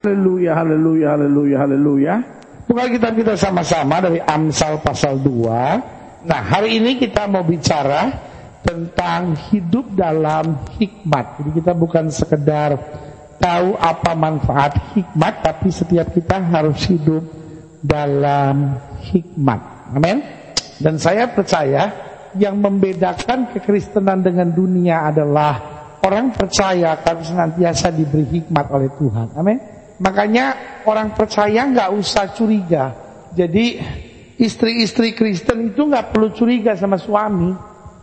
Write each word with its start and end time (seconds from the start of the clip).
Haleluya, 0.00 0.56
haleluya, 0.56 1.12
haleluya, 1.12 1.56
haleluya. 1.60 2.14
Buka 2.64 2.88
kitab 2.88 3.20
kita 3.20 3.36
sama-sama 3.36 4.00
dari 4.00 4.16
Amsal 4.16 4.80
pasal 4.80 5.20
2. 5.20 6.24
Nah, 6.24 6.40
hari 6.40 6.80
ini 6.80 6.96
kita 6.96 7.28
mau 7.28 7.44
bicara 7.44 8.08
tentang 8.64 9.36
hidup 9.52 9.92
dalam 9.92 10.56
hikmat. 10.80 11.44
Jadi 11.44 11.50
kita 11.52 11.76
bukan 11.76 12.08
sekedar 12.08 12.80
tahu 13.36 13.76
apa 13.76 14.16
manfaat 14.16 14.96
hikmat, 14.96 15.44
tapi 15.44 15.68
setiap 15.68 16.08
kita 16.16 16.48
harus 16.48 16.80
hidup 16.88 17.20
dalam 17.84 18.80
hikmat. 19.04 19.60
Amin. 20.00 20.24
Dan 20.80 20.96
saya 20.96 21.28
percaya 21.28 21.92
yang 22.40 22.56
membedakan 22.56 23.52
kekristenan 23.52 24.24
dengan 24.24 24.48
dunia 24.48 25.12
adalah 25.12 25.60
orang 26.00 26.32
percaya 26.32 26.96
akan 26.96 27.16
senantiasa 27.20 27.92
diberi 27.92 28.40
hikmat 28.40 28.64
oleh 28.72 28.88
Tuhan. 28.96 29.36
Amin. 29.36 29.79
Makanya 30.00 30.80
orang 30.88 31.12
percaya 31.12 31.68
nggak 31.68 31.90
usah 31.92 32.32
curiga. 32.32 32.96
Jadi 33.36 33.76
istri-istri 34.40 35.12
Kristen 35.12 35.70
itu 35.70 35.84
nggak 35.84 36.16
perlu 36.16 36.32
curiga 36.32 36.72
sama 36.72 36.96
suami. 36.96 37.52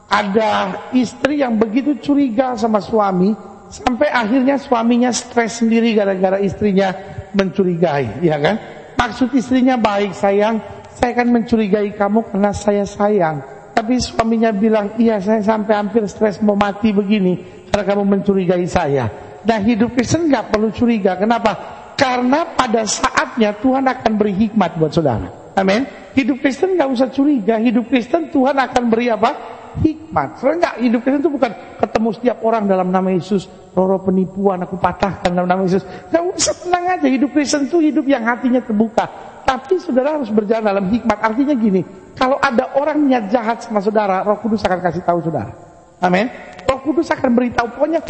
Ada 0.08 0.88
istri 0.96 1.44
yang 1.44 1.60
begitu 1.60 2.00
curiga 2.00 2.56
sama 2.56 2.80
suami 2.80 3.36
sampai 3.68 4.08
akhirnya 4.08 4.56
suaminya 4.56 5.12
stres 5.12 5.60
sendiri 5.60 5.92
gara-gara 5.92 6.40
istrinya 6.40 6.96
mencurigai, 7.36 8.24
ya 8.24 8.40
kan? 8.40 8.56
Maksud 8.96 9.36
istrinya 9.36 9.76
baik 9.76 10.16
sayang, 10.16 10.64
saya 10.96 11.12
akan 11.12 11.28
mencurigai 11.42 11.92
kamu 11.94 12.32
karena 12.32 12.56
saya 12.56 12.88
sayang. 12.88 13.44
Tapi 13.76 14.00
suaminya 14.00 14.50
bilang, 14.56 14.96
iya 14.98 15.22
saya 15.22 15.44
sampai 15.44 15.76
hampir 15.78 16.08
stres 16.10 16.42
mau 16.42 16.58
mati 16.58 16.90
begini 16.96 17.68
karena 17.70 17.84
kamu 17.84 18.04
mencurigai 18.08 18.66
saya. 18.66 19.06
Nah 19.44 19.60
hidup 19.62 19.94
Kristen 19.94 20.32
nggak 20.32 20.50
perlu 20.50 20.74
curiga. 20.74 21.14
Kenapa? 21.20 21.77
Karena 21.98 22.46
pada 22.54 22.86
saatnya 22.86 23.58
Tuhan 23.58 23.82
akan 23.90 24.12
beri 24.22 24.34
hikmat 24.48 24.78
buat 24.78 24.94
saudara. 24.94 25.28
Amin. 25.58 25.90
Hidup 26.14 26.46
Kristen 26.46 26.78
nggak 26.78 26.90
usah 26.94 27.10
curiga. 27.10 27.58
Hidup 27.58 27.90
Kristen 27.90 28.30
Tuhan 28.30 28.54
akan 28.54 28.84
beri 28.94 29.10
apa? 29.10 29.34
Hikmat. 29.82 30.38
Soalnya 30.38 30.58
nggak 30.62 30.76
hidup 30.86 31.00
Kristen 31.02 31.22
itu 31.26 31.34
bukan 31.34 31.52
ketemu 31.82 32.10
setiap 32.14 32.38
orang 32.46 32.70
dalam 32.70 32.94
nama 32.94 33.10
Yesus. 33.10 33.50
Roro 33.74 33.98
penipuan 34.02 34.62
aku 34.62 34.78
patahkan 34.78 35.34
dalam 35.34 35.50
nama 35.50 35.66
Yesus. 35.66 35.82
Gak 36.14 36.22
usah 36.22 36.54
tenang 36.62 36.86
aja. 36.86 37.08
Hidup 37.10 37.34
Kristen 37.34 37.66
itu 37.66 37.82
hidup 37.82 38.06
yang 38.06 38.22
hatinya 38.26 38.62
terbuka. 38.62 39.06
Tapi 39.42 39.82
saudara 39.82 40.22
harus 40.22 40.30
berjalan 40.30 40.70
dalam 40.70 40.86
hikmat. 40.94 41.18
Artinya 41.18 41.58
gini. 41.58 41.82
Kalau 42.14 42.38
ada 42.42 42.78
orang 42.78 43.10
niat 43.10 43.30
jahat 43.30 43.66
sama 43.66 43.82
saudara, 43.82 44.22
Roh 44.26 44.38
Kudus 44.42 44.62
akan 44.66 44.82
kasih 44.82 45.02
tahu 45.02 45.22
saudara. 45.26 45.54
Amin. 46.02 46.30
Roh 46.66 46.82
Kudus 46.82 47.10
akan 47.10 47.34
beritahu. 47.34 47.70
Pokoknya 47.78 48.02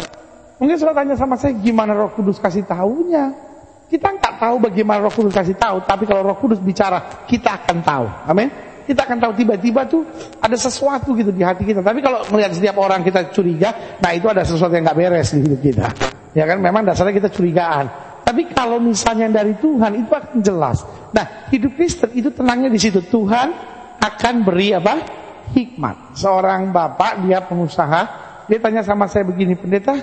mungkin 0.60 0.76
saudara 0.76 1.04
tanya 1.04 1.16
sama 1.16 1.36
saya 1.36 1.56
gimana 1.56 1.96
Roh 1.96 2.12
Kudus 2.12 2.36
kasih 2.40 2.64
tahunya. 2.68 3.47
Kita 3.88 4.12
nggak 4.12 4.36
tahu 4.36 4.56
bagaimana 4.68 5.00
Roh 5.00 5.12
Kudus 5.12 5.32
kasih 5.32 5.56
tahu, 5.56 5.80
tapi 5.88 6.04
kalau 6.04 6.20
Roh 6.20 6.36
Kudus 6.36 6.60
bicara, 6.60 7.24
kita 7.24 7.56
akan 7.64 7.76
tahu. 7.80 8.06
Amin. 8.28 8.48
Kita 8.84 9.04
akan 9.04 9.16
tahu 9.20 9.32
tiba-tiba 9.36 9.84
tuh 9.88 10.04
ada 10.40 10.56
sesuatu 10.56 11.12
gitu 11.16 11.32
di 11.32 11.40
hati 11.40 11.64
kita. 11.64 11.80
Tapi 11.80 12.00
kalau 12.04 12.24
melihat 12.32 12.52
setiap 12.56 12.76
orang 12.80 13.04
kita 13.04 13.32
curiga, 13.32 14.00
nah 14.00 14.12
itu 14.12 14.28
ada 14.28 14.44
sesuatu 14.44 14.72
yang 14.72 14.84
nggak 14.84 14.96
beres 14.96 15.32
di 15.32 15.40
hidup 15.44 15.60
kita. 15.60 15.86
Ya 16.36 16.44
kan, 16.44 16.60
memang 16.60 16.84
dasarnya 16.84 17.16
kita 17.16 17.32
curigaan. 17.32 17.88
Tapi 18.24 18.52
kalau 18.52 18.76
misalnya 18.76 19.32
dari 19.32 19.56
Tuhan 19.56 20.04
itu 20.04 20.12
akan 20.12 20.40
jelas. 20.44 20.84
Nah, 21.16 21.48
hidup 21.48 21.72
Kristen 21.76 22.12
itu 22.12 22.28
tenangnya 22.28 22.68
di 22.68 22.76
situ. 22.76 23.00
Tuhan 23.00 23.48
akan 24.00 24.34
beri 24.44 24.76
apa? 24.76 25.00
Hikmat. 25.56 26.12
Seorang 26.12 26.68
bapak 26.68 27.24
dia 27.24 27.40
pengusaha, 27.40 28.00
dia 28.44 28.58
tanya 28.60 28.84
sama 28.84 29.08
saya 29.08 29.24
begini, 29.24 29.56
pendeta, 29.56 29.96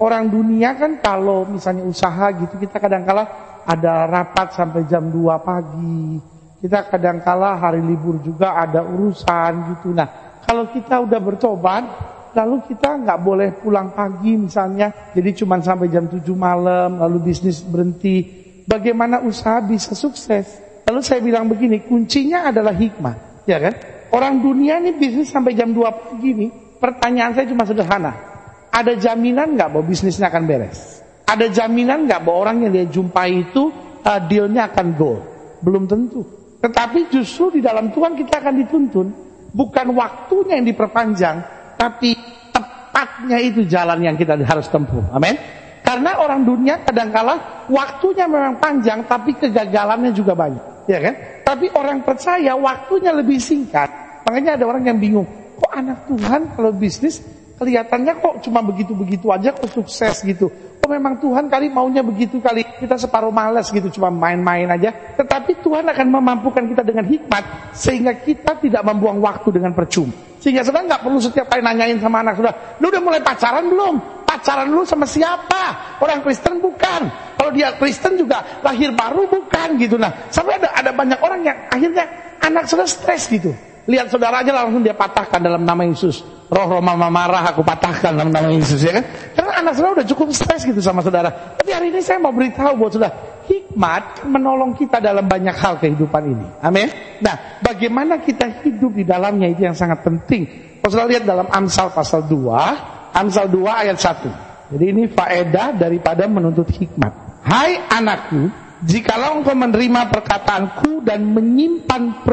orang 0.00 0.30
dunia 0.30 0.74
kan 0.74 0.98
kalau 0.98 1.46
misalnya 1.46 1.86
usaha 1.86 2.30
gitu 2.34 2.54
kita 2.58 2.82
kadang-kala 2.82 3.26
ada 3.64 4.04
rapat 4.08 4.52
sampai 4.52 4.84
jam 4.84 5.08
2 5.08 5.40
pagi. 5.40 6.20
Kita 6.64 6.88
kadang-kala 6.88 7.60
hari 7.60 7.84
libur 7.84 8.16
juga 8.24 8.56
ada 8.56 8.80
urusan 8.80 9.52
gitu. 9.76 9.92
Nah, 9.92 10.40
kalau 10.48 10.72
kita 10.72 11.04
udah 11.04 11.20
bertobat, 11.20 11.84
lalu 12.32 12.64
kita 12.72 13.04
nggak 13.04 13.20
boleh 13.20 13.48
pulang 13.60 13.92
pagi 13.92 14.32
misalnya, 14.32 15.12
jadi 15.12 15.44
cuma 15.44 15.60
sampai 15.60 15.92
jam 15.92 16.08
7 16.08 16.24
malam, 16.32 16.96
lalu 17.00 17.32
bisnis 17.32 17.60
berhenti. 17.60 18.44
Bagaimana 18.64 19.20
usaha 19.20 19.60
bisa 19.60 19.92
sukses? 19.92 20.48
Lalu 20.88 21.00
saya 21.04 21.20
bilang 21.20 21.48
begini, 21.52 21.84
kuncinya 21.84 22.48
adalah 22.48 22.72
hikmah, 22.72 23.44
ya 23.44 23.60
kan? 23.60 23.74
Orang 24.08 24.40
dunia 24.40 24.80
nih 24.80 24.96
bisnis 24.96 25.28
sampai 25.28 25.52
jam 25.52 25.68
2 25.68 25.84
pagi 25.84 26.32
nih, 26.32 26.50
pertanyaan 26.80 27.36
saya 27.36 27.44
cuma 27.44 27.68
sederhana. 27.68 28.33
Ada 28.74 28.98
jaminan 28.98 29.54
nggak 29.54 29.70
bahwa 29.70 29.86
bisnisnya 29.86 30.26
akan 30.34 30.50
beres? 30.50 30.98
Ada 31.30 31.46
jaminan 31.46 32.10
nggak 32.10 32.26
bahwa 32.26 32.36
orang 32.42 32.66
yang 32.66 32.72
dia 32.74 32.86
jumpai 32.90 33.46
itu 33.46 33.70
uh, 34.02 34.20
dealnya 34.26 34.66
akan 34.66 34.86
go? 34.98 35.22
Belum 35.62 35.86
tentu. 35.86 36.26
Tetapi 36.58 37.06
justru 37.06 37.54
di 37.54 37.60
dalam 37.62 37.94
Tuhan 37.94 38.18
kita 38.18 38.42
akan 38.42 38.54
dituntun. 38.66 39.06
Bukan 39.54 39.86
waktunya 39.94 40.58
yang 40.58 40.66
diperpanjang, 40.66 41.36
tapi 41.78 42.18
tepatnya 42.50 43.38
itu 43.38 43.62
jalan 43.62 44.02
yang 44.02 44.18
kita 44.18 44.34
harus 44.42 44.66
tempuh. 44.66 45.06
Amin. 45.14 45.38
Karena 45.84 46.18
orang 46.18 46.42
dunia 46.42 46.82
kadangkala 46.82 47.68
waktunya 47.70 48.26
memang 48.26 48.58
panjang, 48.58 49.06
tapi 49.06 49.38
kegagalannya 49.38 50.10
juga 50.10 50.34
banyak, 50.34 50.90
ya 50.90 50.98
kan? 50.98 51.14
Tapi 51.46 51.70
orang 51.76 52.02
percaya 52.02 52.58
waktunya 52.58 53.14
lebih 53.14 53.38
singkat. 53.38 53.92
Makanya 54.26 54.58
ada 54.58 54.64
orang 54.66 54.82
yang 54.82 54.98
bingung, 54.98 55.28
kok 55.60 55.70
anak 55.70 56.08
Tuhan 56.10 56.56
kalau 56.56 56.72
bisnis 56.74 57.22
Kelihatannya 57.54 58.18
kok 58.18 58.34
cuma 58.42 58.66
begitu-begitu 58.66 59.30
aja 59.30 59.54
kok 59.54 59.70
sukses 59.70 60.26
gitu. 60.26 60.50
Oh 60.84 60.90
memang 60.90 61.16
Tuhan 61.16 61.46
kali 61.46 61.70
maunya 61.70 62.02
begitu 62.02 62.42
kali. 62.42 62.66
Kita 62.66 62.98
separuh 62.98 63.30
males 63.30 63.70
gitu 63.70 63.88
cuma 63.94 64.10
main-main 64.10 64.68
aja. 64.68 64.90
Tetapi 65.16 65.62
Tuhan 65.62 65.86
akan 65.86 66.06
memampukan 66.10 66.60
kita 66.66 66.82
dengan 66.82 67.06
hikmat. 67.06 67.72
Sehingga 67.72 68.18
kita 68.20 68.58
tidak 68.58 68.82
membuang 68.82 69.22
waktu 69.22 69.54
dengan 69.54 69.70
percuma. 69.72 70.12
Sehingga 70.42 70.60
saudara 70.60 70.84
nggak 70.84 71.02
perlu 71.06 71.18
setiap 71.22 71.48
kali 71.48 71.64
nanyain 71.64 71.96
sama 72.02 72.20
anak 72.20 72.36
saudara. 72.36 72.76
Lu 72.82 72.92
udah 72.92 73.00
mulai 73.00 73.22
pacaran 73.24 73.64
belum? 73.64 73.94
Pacaran 74.28 74.68
lu 74.68 74.84
sama 74.84 75.06
siapa? 75.08 75.62
Orang 76.04 76.20
Kristen 76.20 76.60
bukan. 76.60 77.08
Kalau 77.38 77.50
dia 77.54 77.72
Kristen 77.80 78.20
juga 78.20 78.44
lahir 78.60 78.92
baru 78.92 79.24
bukan 79.24 79.78
gitu. 79.80 79.96
Nah 79.96 80.10
sampai 80.28 80.60
ada, 80.60 80.68
ada 80.74 80.90
banyak 80.92 81.16
orang 81.22 81.40
yang 81.48 81.58
akhirnya 81.72 82.04
anak 82.44 82.68
saudara 82.68 82.90
stres 82.90 83.30
gitu. 83.32 83.56
Lihat 83.84 84.08
saudara 84.08 84.40
aja 84.40 84.52
langsung 84.56 84.80
dia 84.80 84.96
patahkan 84.96 85.44
dalam 85.44 85.60
nama 85.60 85.84
Yesus. 85.84 86.24
Roh 86.48 86.66
roh 86.68 86.80
mama 86.80 87.12
marah 87.12 87.52
aku 87.52 87.60
patahkan 87.60 88.16
dalam 88.16 88.32
nama 88.32 88.48
Yesus 88.48 88.80
ya 88.80 88.96
kan? 88.96 89.04
Karena 89.36 89.52
anak 89.60 89.72
saudara 89.76 89.92
udah 90.00 90.06
cukup 90.08 90.28
stres 90.32 90.64
gitu 90.64 90.80
sama 90.80 91.04
saudara. 91.04 91.28
Tapi 91.28 91.70
hari 91.72 91.92
ini 91.92 92.00
saya 92.00 92.16
mau 92.16 92.32
beritahu 92.32 92.80
buat 92.80 92.96
saudara, 92.96 93.12
hikmat 93.44 94.24
menolong 94.24 94.72
kita 94.72 95.04
dalam 95.04 95.28
banyak 95.28 95.52
hal 95.52 95.76
kehidupan 95.76 96.22
ini. 96.32 96.46
Amin. 96.64 96.88
Nah, 97.20 97.60
bagaimana 97.60 98.24
kita 98.24 98.64
hidup 98.64 98.96
di 98.96 99.04
dalamnya 99.04 99.52
itu 99.52 99.68
yang 99.68 99.76
sangat 99.76 100.00
penting. 100.00 100.48
Kalau 100.80 100.88
saudara 100.88 101.12
lihat 101.16 101.24
dalam 101.28 101.48
Amsal 101.52 101.92
pasal 101.92 102.24
2, 102.24 103.12
Amsal 103.12 103.52
2 103.52 103.68
ayat 103.68 104.00
1. 104.00 104.72
Jadi 104.72 104.84
ini 104.96 105.02
faedah 105.12 105.76
daripada 105.76 106.24
menuntut 106.24 106.72
hikmat. 106.72 107.44
Hai 107.44 107.84
anakku, 107.92 108.48
jikalau 108.80 109.44
engkau 109.44 109.52
menerima 109.52 110.08
perkataanku 110.08 111.04
dan 111.04 111.20
menyimpan 111.28 112.24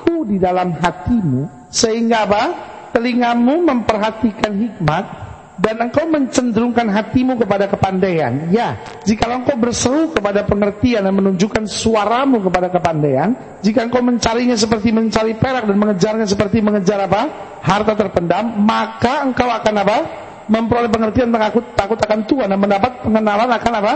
perintah 0.00 0.28
di 0.28 0.36
dalam 0.38 0.68
hatimu 0.76 1.68
sehingga 1.70 2.26
apa? 2.26 2.42
Telingamu 2.90 3.62
memperhatikan 3.62 4.50
hikmat 4.50 5.04
dan 5.60 5.78
engkau 5.78 6.10
mencenderungkan 6.10 6.90
hatimu 6.90 7.38
kepada 7.38 7.70
kepandaian. 7.70 8.50
Ya, 8.50 8.82
jika 9.06 9.30
engkau 9.30 9.54
berseru 9.54 10.10
kepada 10.10 10.42
pengertian 10.42 11.06
dan 11.06 11.14
menunjukkan 11.14 11.70
suaramu 11.70 12.42
kepada 12.42 12.66
kepandaian, 12.66 13.30
jika 13.62 13.86
engkau 13.86 14.02
mencarinya 14.02 14.58
seperti 14.58 14.90
mencari 14.90 15.38
perak 15.38 15.70
dan 15.70 15.76
mengejarnya 15.78 16.26
seperti 16.26 16.58
mengejar 16.58 17.06
apa? 17.06 17.30
Harta 17.62 17.94
terpendam, 17.94 18.58
maka 18.58 19.22
engkau 19.22 19.46
akan 19.46 19.74
apa? 19.86 19.98
Memperoleh 20.50 20.90
pengertian 20.90 21.30
tentang 21.30 21.62
takut 21.78 21.98
akan 22.02 22.20
Tuhan 22.26 22.50
dan 22.50 22.58
mendapat 22.58 23.06
pengenalan 23.06 23.46
akan 23.54 23.72
apa? 23.78 23.94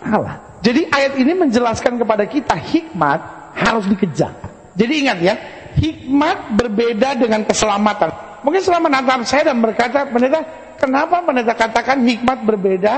Allah. 0.00 0.34
Jadi 0.64 0.88
ayat 0.88 1.12
ini 1.20 1.36
menjelaskan 1.36 2.00
kepada 2.00 2.24
kita 2.24 2.56
hikmat 2.56 3.52
harus 3.52 3.84
dikejar. 3.84 4.49
Jadi 4.74 4.92
ingat 5.06 5.18
ya, 5.18 5.34
hikmat 5.78 6.54
berbeda 6.58 7.18
dengan 7.18 7.42
keselamatan. 7.46 8.10
Mungkin 8.40 8.62
selama 8.64 8.88
nanti 8.88 9.28
saya 9.28 9.52
dan 9.52 9.60
berkata, 9.60 10.08
pendeta, 10.08 10.40
kenapa 10.80 11.20
pendeta 11.20 11.52
katakan 11.52 12.00
hikmat 12.06 12.38
berbeda 12.46 12.94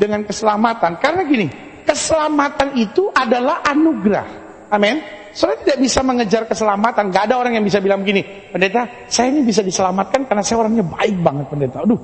dengan 0.00 0.24
keselamatan? 0.24 0.96
Karena 0.96 1.22
gini, 1.28 1.46
keselamatan 1.84 2.74
itu 2.80 3.12
adalah 3.12 3.60
anugerah. 3.66 4.26
Amin. 4.72 4.98
Soalnya 5.36 5.68
tidak 5.68 5.78
bisa 5.84 6.00
mengejar 6.00 6.42
keselamatan. 6.48 7.12
Gak 7.12 7.28
ada 7.28 7.36
orang 7.36 7.60
yang 7.60 7.64
bisa 7.68 7.76
bilang 7.76 8.00
begini, 8.00 8.24
pendeta, 8.48 8.88
saya 9.04 9.28
ini 9.28 9.44
bisa 9.44 9.60
diselamatkan 9.60 10.24
karena 10.24 10.40
saya 10.40 10.64
orangnya 10.64 10.88
baik 10.88 11.20
banget 11.20 11.46
pendeta. 11.52 11.84
Aduh, 11.84 12.00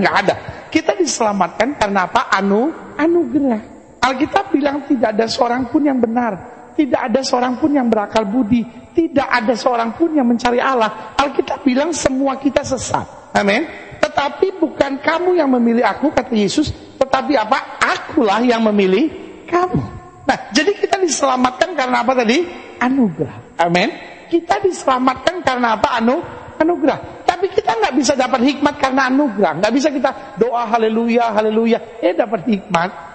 nggak 0.00 0.14
ada. 0.24 0.34
Kita 0.72 0.96
diselamatkan 0.96 1.76
karena 1.76 2.08
apa? 2.08 2.32
Anu, 2.32 2.72
anugerah. 2.96 3.60
Alkitab 4.00 4.48
bilang 4.48 4.88
tidak 4.88 5.12
ada 5.12 5.28
seorang 5.28 5.68
pun 5.68 5.84
yang 5.84 6.00
benar. 6.00 6.63
Tidak 6.74 7.00
ada 7.10 7.22
seorang 7.22 7.58
pun 7.62 7.70
yang 7.70 7.86
berakal 7.86 8.26
budi. 8.26 8.66
Tidak 8.94 9.26
ada 9.26 9.54
seorang 9.54 9.94
pun 9.94 10.10
yang 10.14 10.26
mencari 10.26 10.58
Allah. 10.58 11.14
Alkitab 11.14 11.62
bilang 11.62 11.94
semua 11.94 12.38
kita 12.38 12.66
sesat. 12.66 13.34
Amin. 13.34 13.66
Tetapi 14.02 14.58
bukan 14.58 14.98
kamu 15.02 15.38
yang 15.38 15.50
memilih 15.54 15.86
aku, 15.86 16.10
kata 16.10 16.34
Yesus. 16.34 16.70
Tetapi 16.98 17.34
apa? 17.34 17.78
Akulah 17.82 18.42
yang 18.42 18.62
memilih 18.70 19.10
kamu. 19.46 19.82
Nah, 20.24 20.38
jadi 20.50 20.72
kita 20.74 20.98
diselamatkan 21.02 21.74
karena 21.76 22.02
apa 22.02 22.12
tadi? 22.14 22.42
Anugerah. 22.78 23.60
Amin. 23.60 23.90
Kita 24.30 24.58
diselamatkan 24.62 25.42
karena 25.46 25.78
apa? 25.78 25.98
Anu, 25.98 26.22
anugerah. 26.58 27.26
Tapi 27.26 27.50
kita 27.50 27.76
nggak 27.76 27.94
bisa 27.94 28.12
dapat 28.14 28.40
hikmat 28.40 28.74
karena 28.80 29.10
anugerah. 29.10 29.58
Nggak 29.60 29.72
bisa 29.74 29.88
kita 29.90 30.10
doa 30.38 30.64
haleluya, 30.64 31.34
haleluya. 31.34 32.00
Eh 32.00 32.14
dapat 32.14 32.46
hikmat. 32.46 33.13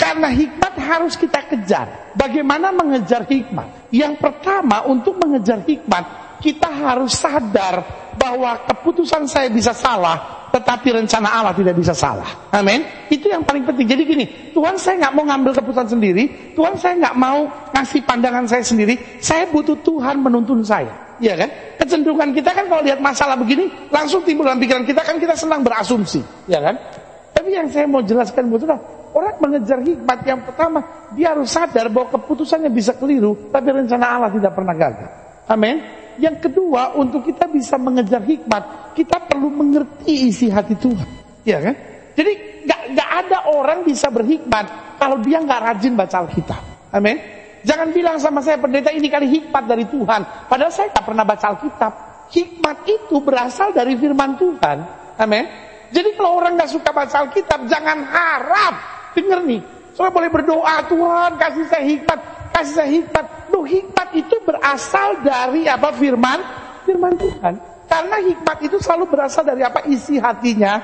Karena 0.00 0.28
hikmat 0.32 0.74
harus 0.80 1.14
kita 1.14 1.44
kejar. 1.44 2.16
Bagaimana 2.16 2.72
mengejar 2.72 3.28
hikmat? 3.28 3.92
Yang 3.92 4.16
pertama 4.16 4.82
untuk 4.88 5.20
mengejar 5.20 5.60
hikmat, 5.62 6.36
kita 6.40 6.66
harus 6.66 7.14
sadar 7.20 7.84
bahwa 8.16 8.64
keputusan 8.64 9.28
saya 9.28 9.52
bisa 9.52 9.76
salah, 9.76 10.48
tetapi 10.50 10.96
rencana 10.96 11.28
Allah 11.28 11.52
tidak 11.52 11.76
bisa 11.76 11.92
salah. 11.92 12.48
Amin. 12.50 12.82
Itu 13.12 13.28
yang 13.28 13.44
paling 13.44 13.68
penting. 13.68 13.86
Jadi 13.86 14.02
gini, 14.08 14.24
Tuhan 14.56 14.80
saya 14.80 15.06
nggak 15.06 15.14
mau 15.14 15.24
ngambil 15.28 15.52
keputusan 15.60 15.88
sendiri, 15.94 16.56
Tuhan 16.56 16.74
saya 16.80 16.96
nggak 17.06 17.16
mau 17.20 17.44
ngasih 17.76 18.00
pandangan 18.08 18.44
saya 18.48 18.64
sendiri. 18.64 19.20
Saya 19.20 19.46
butuh 19.52 19.76
Tuhan 19.84 20.24
menuntun 20.24 20.64
saya. 20.64 21.16
Iya 21.20 21.36
kan? 21.36 21.48
Kecenderungan 21.76 22.32
kita 22.32 22.56
kan 22.56 22.64
kalau 22.72 22.80
lihat 22.80 23.04
masalah 23.04 23.36
begini, 23.36 23.68
langsung 23.92 24.24
timbul 24.24 24.48
dalam 24.48 24.56
pikiran 24.56 24.88
kita 24.88 25.04
kan 25.04 25.20
kita 25.20 25.36
senang 25.36 25.60
berasumsi, 25.60 26.24
ya 26.48 26.64
kan? 26.64 26.80
Tapi 27.36 27.52
yang 27.52 27.68
saya 27.68 27.84
mau 27.84 28.00
jelaskan 28.00 28.48
betul 28.48 28.72
orang 29.14 29.36
mengejar 29.42 29.78
hikmat 29.82 30.18
yang 30.26 30.40
pertama, 30.46 31.10
dia 31.14 31.34
harus 31.34 31.50
sadar 31.50 31.90
bahwa 31.90 32.14
keputusannya 32.14 32.70
bisa 32.70 32.94
keliru, 32.94 33.50
tapi 33.50 33.70
rencana 33.74 34.06
Allah 34.06 34.30
tidak 34.30 34.52
pernah 34.54 34.74
gagal. 34.74 35.08
Amin. 35.50 35.76
Yang 36.20 36.36
kedua, 36.50 36.94
untuk 37.00 37.24
kita 37.24 37.48
bisa 37.48 37.80
mengejar 37.80 38.20
hikmat, 38.22 38.92
kita 38.94 39.24
perlu 39.24 39.48
mengerti 39.50 40.28
isi 40.28 40.52
hati 40.52 40.76
Tuhan. 40.76 41.08
Ya 41.48 41.58
kan? 41.64 41.74
Jadi 42.12 42.32
gak, 42.68 42.80
gak 42.92 43.10
ada 43.24 43.38
orang 43.48 43.82
bisa 43.82 44.12
berhikmat 44.12 44.68
kalau 45.00 45.16
dia 45.24 45.40
nggak 45.40 45.60
rajin 45.64 45.96
baca 45.96 46.16
Alkitab. 46.20 46.62
Amin. 46.92 47.16
Jangan 47.64 47.88
bilang 47.92 48.16
sama 48.20 48.44
saya 48.44 48.60
pendeta 48.60 48.92
ini 48.92 49.08
kali 49.08 49.28
hikmat 49.28 49.64
dari 49.64 49.88
Tuhan. 49.88 50.48
Padahal 50.48 50.72
saya 50.72 50.92
tak 50.92 51.08
pernah 51.08 51.24
baca 51.24 51.46
Alkitab. 51.56 51.92
Hikmat 52.30 52.76
itu 52.86 53.16
berasal 53.24 53.72
dari 53.72 53.96
firman 53.96 54.36
Tuhan. 54.36 54.78
Amin. 55.16 55.44
Jadi 55.90 56.14
kalau 56.14 56.38
orang 56.38 56.54
nggak 56.54 56.70
suka 56.70 56.92
baca 56.94 57.26
Alkitab, 57.26 57.66
jangan 57.66 57.98
harap. 58.06 58.99
Dengar 59.16 59.40
nih, 59.42 59.60
saya 59.94 60.10
boleh 60.10 60.30
berdoa 60.30 60.76
Tuhan 60.86 61.30
kasih 61.36 61.64
saya 61.66 61.84
hikmat, 61.84 62.18
kasih 62.54 62.74
saya 62.74 62.90
hikmat. 62.90 63.24
Loh 63.50 63.66
hikmat 63.66 64.08
itu 64.14 64.36
berasal 64.46 65.20
dari 65.24 65.66
apa 65.66 65.90
firman? 65.94 66.38
Firman 66.86 67.14
Tuhan. 67.18 67.54
Karena 67.90 68.16
hikmat 68.22 68.58
itu 68.62 68.78
selalu 68.78 69.10
berasal 69.10 69.42
dari 69.42 69.66
apa 69.66 69.82
isi 69.90 70.16
hatinya 70.16 70.78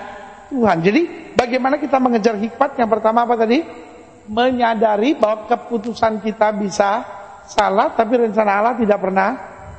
Tuhan. 0.51 0.83
Jadi 0.83 1.33
bagaimana 1.39 1.79
kita 1.79 2.03
mengejar 2.03 2.35
hikmat? 2.35 2.75
Yang 2.75 2.91
pertama 2.99 3.23
apa 3.23 3.39
tadi? 3.39 3.87
menyadari 4.27 5.15
bahwa 5.15 5.47
keputusan 5.47 6.19
kita 6.23 6.51
bisa 6.55 7.03
salah 7.47 7.95
tapi 7.95 8.27
rencana 8.27 8.59
Allah 8.59 8.75
tidak 8.75 8.99
pernah 8.99 9.29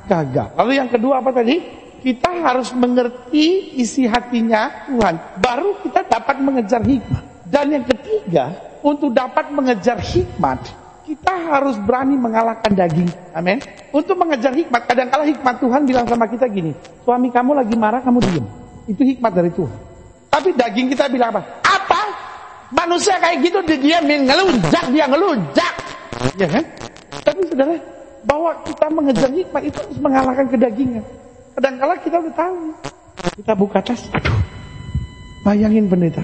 gagal. 0.08 0.56
Lalu 0.56 0.72
yang 0.80 0.88
kedua 0.88 1.20
apa 1.20 1.30
tadi? 1.36 1.56
Kita 1.98 2.30
harus 2.30 2.70
mengerti 2.78 3.76
isi 3.82 4.06
hatinya 4.06 4.86
Tuhan. 4.86 5.42
Baru 5.42 5.82
kita 5.82 6.06
dapat 6.06 6.38
mengejar 6.40 6.80
hikmat. 6.80 7.24
Dan 7.48 7.72
yang 7.72 7.84
ketiga, 7.88 8.52
untuk 8.84 9.12
dapat 9.16 9.48
mengejar 9.48 9.96
hikmat, 9.96 10.60
kita 11.08 11.32
harus 11.32 11.80
berani 11.80 12.20
mengalahkan 12.20 12.68
daging. 12.76 13.08
Amin. 13.32 13.64
Untuk 13.88 14.20
mengejar 14.20 14.52
hikmat, 14.52 14.84
kadang-kala 14.84 15.24
hikmat 15.24 15.56
Tuhan 15.56 15.88
bilang 15.88 16.04
sama 16.04 16.28
kita 16.28 16.44
gini, 16.52 16.76
suami 17.08 17.32
kamu 17.32 17.64
lagi 17.64 17.74
marah, 17.80 18.04
kamu 18.04 18.20
diem. 18.28 18.46
Itu 18.84 19.00
hikmat 19.00 19.32
dari 19.32 19.48
Tuhan. 19.56 19.78
Tapi 20.28 20.48
daging 20.52 20.92
kita 20.92 21.08
bilang 21.08 21.32
apa? 21.32 21.42
Apa? 21.64 22.00
Manusia 22.68 23.16
kayak 23.16 23.40
gitu 23.40 23.64
dia 23.80 24.04
ngelunjak, 24.04 24.84
dia 24.92 25.04
ngelunjak. 25.08 25.72
Ya 26.36 26.48
kan? 26.52 26.64
Tapi 27.24 27.40
saudara, 27.48 27.80
bahwa 28.28 28.50
kita 28.68 28.86
mengejar 28.92 29.30
hikmat 29.32 29.62
itu 29.64 29.78
harus 29.80 29.98
mengalahkan 30.04 30.46
kedagingan. 30.52 31.04
Kadang-kala 31.56 31.94
kita 32.04 32.16
udah 32.20 32.34
tahu. 32.36 32.60
Kita 33.40 33.52
buka 33.56 33.80
tas. 33.80 34.04
Bayangin 35.48 35.88
pendeta. 35.88 36.20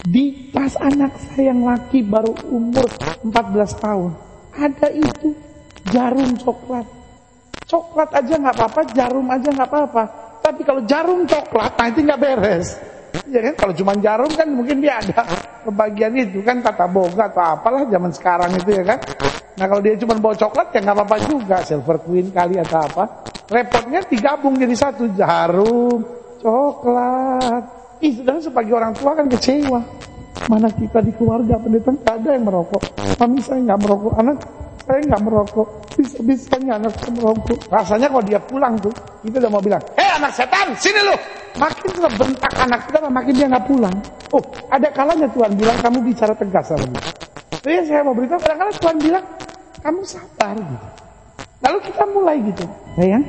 Di 0.00 0.48
tas 0.48 0.80
anak 0.80 1.12
saya 1.20 1.52
yang 1.52 1.68
laki 1.68 2.00
baru 2.00 2.32
umur 2.48 2.88
14 3.20 3.84
tahun. 3.84 4.10
Ada 4.56 4.88
itu 4.96 5.36
jarum 5.92 6.36
coklat. 6.40 6.86
Coklat 7.68 8.10
aja 8.16 8.34
nggak 8.40 8.56
apa-apa, 8.56 8.80
jarum 8.96 9.26
aja 9.28 9.48
nggak 9.52 9.68
apa-apa. 9.68 10.04
Tapi 10.40 10.60
kalau 10.64 10.82
jarum 10.88 11.28
coklat, 11.28 11.72
nah 11.76 11.86
itu 11.92 12.00
nggak 12.00 12.20
beres. 12.20 12.80
Ya 13.30 13.40
kan 13.44 13.54
kalau 13.58 13.72
cuma 13.76 13.92
jarum 13.98 14.30
kan 14.32 14.48
mungkin 14.48 14.80
dia 14.80 14.98
ada 14.98 15.26
kebagian 15.66 16.14
itu 16.16 16.40
kan 16.42 16.62
kata 16.62 16.86
boga 16.86 17.26
atau 17.30 17.58
apalah 17.58 17.82
zaman 17.86 18.10
sekarang 18.14 18.50
itu 18.56 18.70
ya 18.70 18.84
kan. 18.86 18.98
Nah 19.58 19.66
kalau 19.68 19.82
dia 19.84 19.94
cuma 20.00 20.16
bawa 20.16 20.34
coklat 20.34 20.72
ya 20.72 20.80
nggak 20.80 20.96
apa-apa 20.96 21.16
juga 21.28 21.56
silver 21.62 21.98
queen 22.02 22.32
kali 22.32 22.56
atau 22.56 22.80
apa. 22.80 23.04
Repotnya 23.50 24.00
digabung 24.06 24.54
jadi 24.56 24.74
satu 24.78 25.10
jarum, 25.12 26.06
coklat. 26.40 27.79
Ih, 28.00 28.16
sudah 28.16 28.40
sebagai 28.40 28.72
orang 28.72 28.96
tua 28.96 29.12
kan 29.12 29.28
kecewa. 29.28 29.80
Mana 30.48 30.72
kita 30.72 31.04
di 31.04 31.12
keluarga 31.20 31.60
pendeta 31.60 31.92
nggak 31.92 32.16
ada 32.16 32.30
yang 32.32 32.44
merokok. 32.48 32.82
Kami 33.20 33.38
saya 33.44 33.60
nggak 33.60 33.80
merokok, 33.84 34.12
anak 34.16 34.36
saya 34.88 35.00
nggak 35.04 35.22
merokok. 35.28 35.68
Bisa-bisanya 36.00 36.72
anak 36.80 36.96
saya 36.96 37.12
merokok. 37.12 37.58
Rasanya 37.68 38.08
kalau 38.08 38.24
dia 38.24 38.40
pulang 38.40 38.74
tuh, 38.80 38.94
kita 39.20 39.36
udah 39.36 39.50
mau 39.52 39.60
bilang, 39.60 39.82
hei 40.00 40.08
anak 40.16 40.32
setan, 40.32 40.72
sini 40.80 41.00
lu. 41.04 41.16
Makin 41.60 41.90
bentak 42.16 42.54
anak 42.56 42.80
kita, 42.88 42.98
makin 43.04 43.34
dia 43.36 43.46
nggak 43.52 43.66
pulang. 43.68 43.96
Oh, 44.32 44.42
ada 44.72 44.88
kalanya 44.96 45.28
Tuhan 45.28 45.52
bilang 45.60 45.76
kamu 45.84 45.98
bicara 46.00 46.32
tegas 46.32 46.64
sama 46.72 46.86
dia. 46.88 47.02
Jadi 47.60 47.84
saya 47.84 48.00
mau 48.00 48.16
beritahu, 48.16 48.40
kadang-kadang 48.40 48.76
Tuhan 48.80 48.96
bilang, 48.96 49.24
kamu 49.84 50.00
sabar 50.08 50.56
gitu. 50.56 50.88
Lalu 51.60 51.78
kita 51.84 52.04
mulai 52.08 52.36
gitu, 52.40 52.64
sayang, 52.96 53.24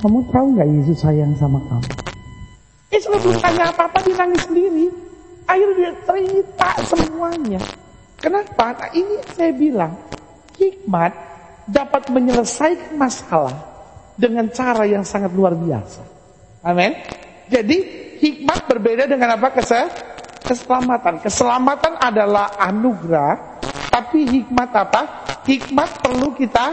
kamu 0.00 0.18
tahu 0.32 0.46
nggak 0.56 0.68
Yesus 0.72 0.98
sayang 1.04 1.36
sama 1.36 1.60
kamu? 1.68 2.13
Eh, 2.94 3.02
selalu 3.02 3.34
tanya 3.42 3.74
apa-apa 3.74 4.06
dia 4.06 4.14
nangis 4.22 4.46
sendiri. 4.46 4.86
Akhirnya 5.50 5.74
dia 5.74 5.90
cerita 6.06 6.70
semuanya. 6.86 7.60
Kenapa? 8.22 8.70
Nah 8.70 8.88
ini 8.94 9.18
saya 9.34 9.50
bilang, 9.50 9.98
hikmat 10.54 11.10
dapat 11.66 12.06
menyelesaikan 12.14 12.94
masalah 12.94 13.58
dengan 14.14 14.46
cara 14.54 14.86
yang 14.86 15.02
sangat 15.02 15.34
luar 15.34 15.58
biasa. 15.58 16.06
Amin. 16.62 16.94
Jadi 17.50 17.76
hikmat 18.22 18.70
berbeda 18.70 19.10
dengan 19.10 19.42
apa? 19.42 19.50
Keselamatan. 20.46 21.18
Keselamatan 21.18 21.98
adalah 21.98 22.54
anugerah, 22.62 23.58
tapi 23.90 24.22
hikmat 24.22 24.70
apa? 24.70 25.02
Hikmat 25.42 25.98
perlu 25.98 26.30
kita 26.38 26.72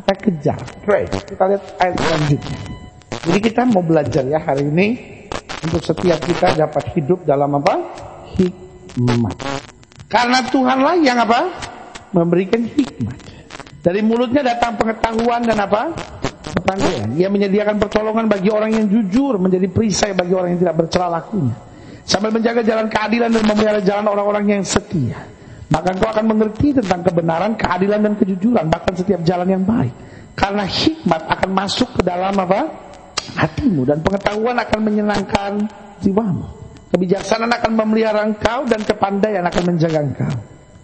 kita 0.00 0.12
kejar. 0.16 0.58
Pray. 0.88 1.04
Kita 1.06 1.44
lihat 1.44 1.62
ayat 1.76 1.96
selanjutnya. 2.00 2.58
Jadi 3.22 3.38
kita 3.38 3.62
mau 3.68 3.84
belajar 3.84 4.24
ya 4.26 4.40
hari 4.40 4.66
ini 4.66 4.88
untuk 5.62 5.82
setiap 5.82 6.18
kita 6.22 6.58
dapat 6.58 6.90
hidup 6.98 7.22
dalam 7.22 7.58
apa? 7.62 7.74
Hikmat. 8.34 9.36
Karena 10.10 10.38
Tuhanlah 10.44 10.98
yang 11.00 11.22
apa? 11.22 11.40
Memberikan 12.12 12.66
hikmat. 12.66 13.16
Dari 13.82 13.98
mulutnya 14.04 14.44
datang 14.44 14.78
pengetahuan 14.78 15.42
dan 15.42 15.58
apa? 15.58 15.90
Kepandaian. 16.52 17.10
Ia 17.16 17.26
menyediakan 17.32 17.80
pertolongan 17.80 18.30
bagi 18.30 18.52
orang 18.52 18.70
yang 18.74 18.86
jujur, 18.86 19.40
menjadi 19.40 19.66
perisai 19.72 20.12
bagi 20.14 20.34
orang 20.36 20.54
yang 20.54 20.60
tidak 20.62 20.76
bercela 20.86 21.08
lakunya. 21.08 21.56
Sambil 22.02 22.34
menjaga 22.34 22.66
jalan 22.66 22.86
keadilan 22.90 23.30
dan 23.30 23.42
memelihara 23.46 23.80
jalan 23.82 24.06
orang-orang 24.10 24.44
yang 24.58 24.62
setia. 24.66 25.18
Maka 25.72 25.96
engkau 25.96 26.10
akan 26.12 26.26
mengerti 26.28 26.76
tentang 26.76 27.00
kebenaran, 27.00 27.56
keadilan 27.56 28.00
dan 28.04 28.14
kejujuran, 28.18 28.68
bahkan 28.68 28.92
setiap 28.92 29.24
jalan 29.24 29.48
yang 29.48 29.64
baik. 29.64 29.94
Karena 30.36 30.68
hikmat 30.68 31.22
akan 31.32 31.50
masuk 31.56 31.88
ke 31.96 32.02
dalam 32.04 32.36
apa? 32.36 32.91
Hatimu 33.36 33.86
dan 33.86 34.02
pengetahuan 34.02 34.56
akan 34.58 34.80
menyenangkan 34.82 35.52
jiwamu. 36.02 36.46
Kebijaksanaan 36.92 37.52
akan 37.56 37.72
memelihara 37.72 38.20
engkau 38.20 38.68
dan 38.68 38.84
kepandaian 38.84 39.40
akan 39.48 39.62
menjaga 39.64 40.00
engkau. 40.04 40.34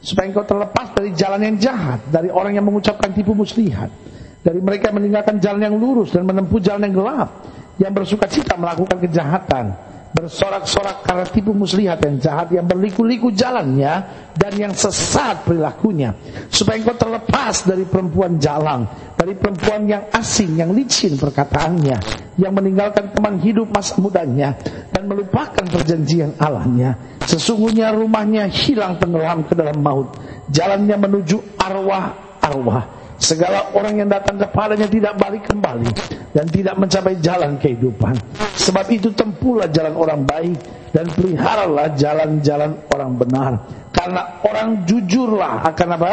Supaya 0.01 0.33
engkau 0.33 0.47
terlepas 0.47 0.97
dari 0.97 1.13
jalan 1.13 1.41
yang 1.43 1.57
jahat, 1.61 2.01
dari 2.09 2.33
orang 2.33 2.57
yang 2.57 2.65
mengucapkan 2.65 3.13
tipu 3.13 3.37
muslihat, 3.37 3.93
dari 4.41 4.63
mereka 4.63 4.89
yang 4.89 5.05
meninggalkan 5.05 5.37
jalan 5.43 5.61
yang 5.69 5.77
lurus 5.77 6.15
dan 6.15 6.25
menempuh 6.25 6.63
jalan 6.65 6.89
yang 6.89 6.95
gelap, 6.97 7.29
yang 7.77 7.93
bersuka 7.93 8.25
cita 8.25 8.57
melakukan 8.57 8.97
kejahatan, 9.05 9.77
bersorak-sorak 10.19 11.07
karena 11.07 11.25
tipu 11.31 11.55
muslihat 11.55 12.03
yang 12.03 12.19
jahat 12.19 12.51
yang 12.51 12.67
berliku-liku 12.67 13.31
jalannya 13.31 14.03
dan 14.35 14.53
yang 14.59 14.75
sesat 14.75 15.47
perilakunya. 15.47 16.11
Supaya 16.51 16.83
engkau 16.83 16.99
terlepas 16.99 17.63
dari 17.63 17.87
perempuan 17.87 18.43
jalang 18.43 19.15
dari 19.15 19.39
perempuan 19.39 19.87
yang 19.87 20.11
asing 20.11 20.59
yang 20.59 20.75
licin 20.75 21.15
perkataannya 21.15 21.99
yang 22.35 22.51
meninggalkan 22.51 23.15
teman 23.15 23.39
hidup 23.39 23.71
masa 23.71 23.95
mudanya 24.03 24.59
dan 24.91 25.07
melupakan 25.07 25.63
perjanjian 25.63 26.35
Allahnya. 26.43 27.23
Sesungguhnya 27.23 27.95
rumahnya 27.95 28.51
hilang 28.51 28.99
tenggelam 28.99 29.47
ke 29.47 29.55
dalam 29.55 29.79
maut. 29.79 30.19
Jalannya 30.51 30.99
menuju 30.99 31.63
arwah-arwah 31.63 32.98
Segala 33.19 33.75
orang 33.75 33.99
yang 33.99 34.09
datang 34.09 34.39
kepadanya 34.39 34.87
tidak 34.87 35.19
balik 35.19 35.43
kembali 35.51 35.91
dan 36.31 36.47
tidak 36.47 36.79
mencapai 36.79 37.19
jalan 37.19 37.59
kehidupan. 37.59 38.15
Sebab 38.55 38.87
itu 38.95 39.11
tempuhlah 39.11 39.67
jalan 39.75 39.95
orang 39.99 40.23
baik 40.23 40.59
dan 40.95 41.11
peliharalah 41.11 41.99
jalan-jalan 41.99 42.79
orang 42.95 43.11
benar. 43.19 43.53
Karena 43.91 44.39
orang 44.47 44.87
jujurlah 44.87 45.67
akan 45.67 45.89
apa? 45.99 46.13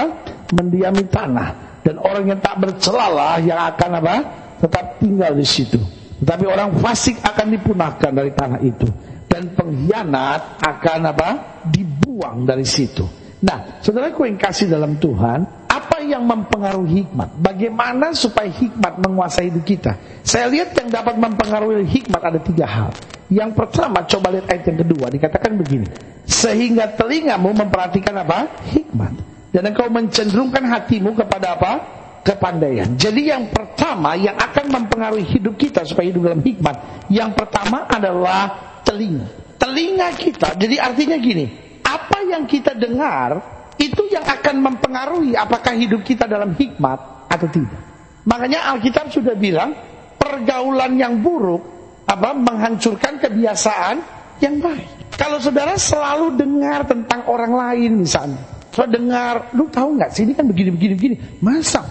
Mendiami 0.50 1.05
tanah 1.05 1.47
dan 1.85 2.01
orang 2.01 2.25
yang 2.25 2.39
tak 2.41 2.57
bercelalah 2.57 3.38
yang 3.38 3.62
akan 3.69 3.91
apa? 4.01 4.15
Tetap 4.65 4.97
tinggal 4.97 5.38
di 5.38 5.45
situ. 5.45 5.77
Tetapi 6.25 6.45
orang 6.50 6.74
fasik 6.81 7.21
akan 7.21 7.53
dipunahkan 7.53 8.12
dari 8.17 8.33
tanah 8.33 8.59
itu 8.65 8.89
dan 9.29 9.53
pengkhianat 9.53 10.57
akan 10.57 11.00
apa? 11.05 11.29
Dibuang 11.69 12.50
dari 12.50 12.65
situ. 12.65 13.05
Nah, 13.45 13.77
saudaraku 13.83 14.25
yang 14.25 14.41
kasih 14.41 14.65
dalam 14.65 14.97
Tuhan, 14.97 15.64
apa 15.86 16.01
yang 16.01 16.25
mempengaruhi 16.25 17.06
hikmat? 17.06 17.38
Bagaimana 17.38 18.10
supaya 18.18 18.50
hikmat 18.50 18.98
menguasai 19.06 19.54
hidup 19.54 19.62
kita? 19.62 19.94
Saya 20.25 20.50
lihat 20.50 20.74
yang 20.74 20.89
dapat 20.89 21.13
mempengaruhi 21.22 21.86
hikmat 21.86 22.18
ada 22.18 22.42
tiga 22.42 22.65
hal. 22.65 22.89
Yang 23.30 23.54
pertama, 23.54 24.01
coba 24.01 24.34
lihat 24.34 24.50
ayat 24.50 24.63
yang 24.74 24.80
kedua, 24.82 25.06
dikatakan 25.13 25.54
begini. 25.54 25.86
Sehingga 26.25 26.98
telingamu 26.98 27.54
memperhatikan 27.54 28.18
apa? 28.18 28.50
Hikmat. 28.74 29.13
Dan 29.54 29.70
engkau 29.70 29.86
mencenderungkan 29.94 30.65
hatimu 30.65 31.13
kepada 31.13 31.54
apa? 31.54 31.72
Kepandaian. 32.25 32.98
Jadi 32.98 33.30
yang 33.30 33.54
pertama 33.54 34.18
yang 34.18 34.34
akan 34.34 34.65
mempengaruhi 34.74 35.38
hidup 35.38 35.54
kita 35.62 35.86
supaya 35.86 36.10
hidup 36.10 36.25
dalam 36.25 36.42
hikmat. 36.42 36.75
Yang 37.13 37.38
pertama 37.38 37.86
adalah 37.86 38.42
telinga. 38.82 39.30
Telinga 39.62 40.10
kita, 40.20 40.60
jadi 40.60 40.84
artinya 40.84 41.15
gini, 41.15 41.48
apa 41.82 42.27
yang 42.27 42.44
kita 42.44 42.75
dengar 42.75 43.39
itu 43.75 44.01
yang 44.12 44.24
akan 44.24 44.55
mempengaruhi 44.63 45.36
apakah 45.36 45.75
hidup 45.75 46.01
kita 46.01 46.25
dalam 46.25 46.55
hikmat 46.55 47.27
atau 47.27 47.48
tidak. 47.51 47.82
Makanya 48.25 48.74
Alkitab 48.74 49.13
sudah 49.13 49.36
bilang 49.38 49.75
pergaulan 50.17 50.98
yang 50.98 51.22
buruk 51.22 51.62
apa 52.05 52.34
menghancurkan 52.34 53.22
kebiasaan 53.22 54.01
yang 54.41 54.58
baik. 54.62 55.15
Kalau 55.15 55.39
saudara 55.39 55.79
selalu 55.79 56.36
dengar 56.36 56.84
tentang 56.86 57.24
orang 57.29 57.53
lain 57.55 58.03
misalnya, 58.03 58.41
saudara 58.74 58.91
dengar, 59.00 59.34
lu 59.55 59.65
tahu 59.72 59.96
nggak 59.96 60.12
sini 60.12 60.32
kan 60.36 60.46
begini 60.50 60.70
begini 60.75 60.94
begini, 60.98 61.15
masa 61.39 61.82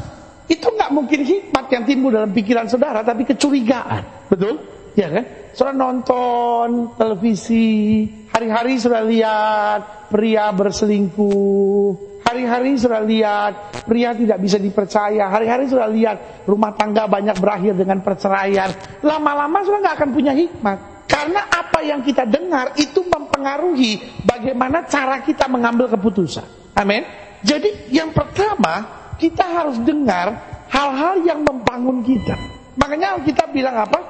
itu 0.45 0.69
nggak 0.69 0.91
mungkin 0.93 1.21
hikmat 1.25 1.67
yang 1.73 1.85
timbul 1.89 2.11
dalam 2.13 2.31
pikiran 2.37 2.69
saudara, 2.69 3.01
tapi 3.01 3.25
kecurigaan, 3.25 4.29
betul? 4.29 4.61
Ya 4.95 5.09
kan? 5.11 5.25
Sudah 5.57 5.75
nonton 5.75 6.95
televisi, 7.01 8.07
hari-hari 8.35 8.83
sudah 8.83 9.07
lihat 9.07 10.11
pria 10.11 10.51
berselingkuh, 10.51 12.19
hari-hari 12.27 12.75
sudah 12.75 12.99
lihat 12.99 13.87
pria 13.87 14.11
tidak 14.11 14.43
bisa 14.43 14.59
dipercaya, 14.59 15.31
hari-hari 15.31 15.71
sudah 15.71 15.87
lihat 15.87 16.43
rumah 16.43 16.75
tangga 16.75 17.07
banyak 17.07 17.39
berakhir 17.39 17.79
dengan 17.79 18.03
perceraian. 18.03 18.75
Lama-lama 19.07 19.63
sudah 19.63 19.79
nggak 19.87 19.97
akan 20.03 20.11
punya 20.11 20.35
hikmat. 20.35 20.79
Karena 21.07 21.47
apa 21.47 21.79
yang 21.87 22.03
kita 22.03 22.27
dengar 22.27 22.75
itu 22.75 23.07
mempengaruhi 23.07 24.25
bagaimana 24.27 24.83
cara 24.91 25.23
kita 25.23 25.47
mengambil 25.47 25.87
keputusan. 25.95 26.75
Amin. 26.75 27.07
Jadi 27.45 27.95
yang 27.95 28.11
pertama 28.11 28.83
kita 29.15 29.47
harus 29.47 29.79
dengar 29.79 30.35
hal-hal 30.75 31.23
yang 31.23 31.47
membangun 31.47 32.03
kita. 32.03 32.35
Makanya 32.75 33.23
kita 33.23 33.47
bilang 33.55 33.79
apa? 33.79 34.01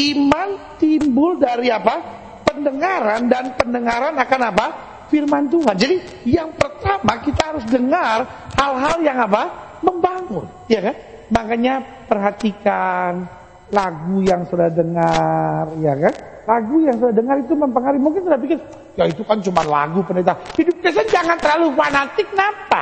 Iman 0.00 0.80
timbul 0.80 1.36
dari 1.36 1.68
apa? 1.68 2.23
Pendengaran 2.54 3.26
dan 3.26 3.44
pendengaran 3.58 4.14
akan 4.14 4.40
apa? 4.54 4.66
Firman 5.10 5.50
Tuhan. 5.50 5.74
Jadi 5.74 5.96
yang 6.26 6.54
pertama 6.54 7.18
kita 7.20 7.54
harus 7.54 7.64
dengar 7.66 8.24
hal-hal 8.54 8.96
yang 9.02 9.18
apa? 9.20 9.42
Membangun, 9.84 10.46
ya 10.70 10.80
kan? 10.80 10.96
Makanya 11.28 11.74
perhatikan 12.08 13.26
lagu 13.68 14.22
yang 14.24 14.46
sudah 14.48 14.72
dengar, 14.72 15.68
ya 15.82 15.92
kan? 15.98 16.14
Lagu 16.44 16.76
yang 16.80 16.96
sudah 16.96 17.14
dengar 17.16 17.36
itu 17.40 17.52
mempengaruhi. 17.52 18.00
Mungkin 18.00 18.22
sudah 18.24 18.38
pikir, 18.40 18.58
ya 18.96 19.04
itu 19.08 19.22
kan 19.26 19.40
cuma 19.44 19.60
lagu 19.64 20.00
pendeta. 20.06 20.38
Hidup 20.56 20.76
Kristen 20.80 21.08
jangan 21.10 21.36
terlalu 21.36 21.74
fanatik, 21.76 22.26
kenapa? 22.32 22.80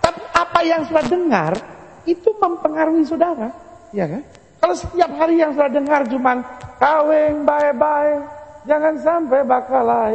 Tapi 0.00 0.20
apa 0.30 0.60
yang 0.64 0.80
sudah 0.88 1.04
dengar 1.04 1.52
itu 2.08 2.30
mempengaruhi 2.38 3.04
saudara, 3.04 3.52
ya 3.92 4.08
kan? 4.08 4.22
Kalau 4.58 4.74
setiap 4.74 5.10
hari 5.20 5.38
yang 5.38 5.52
saya 5.52 5.70
dengar 5.70 6.02
cuma 6.08 6.42
kawin 6.80 7.44
bye-bye, 7.44 8.37
jangan 8.68 8.94
sampai 9.00 9.40
bakalai. 9.42 10.14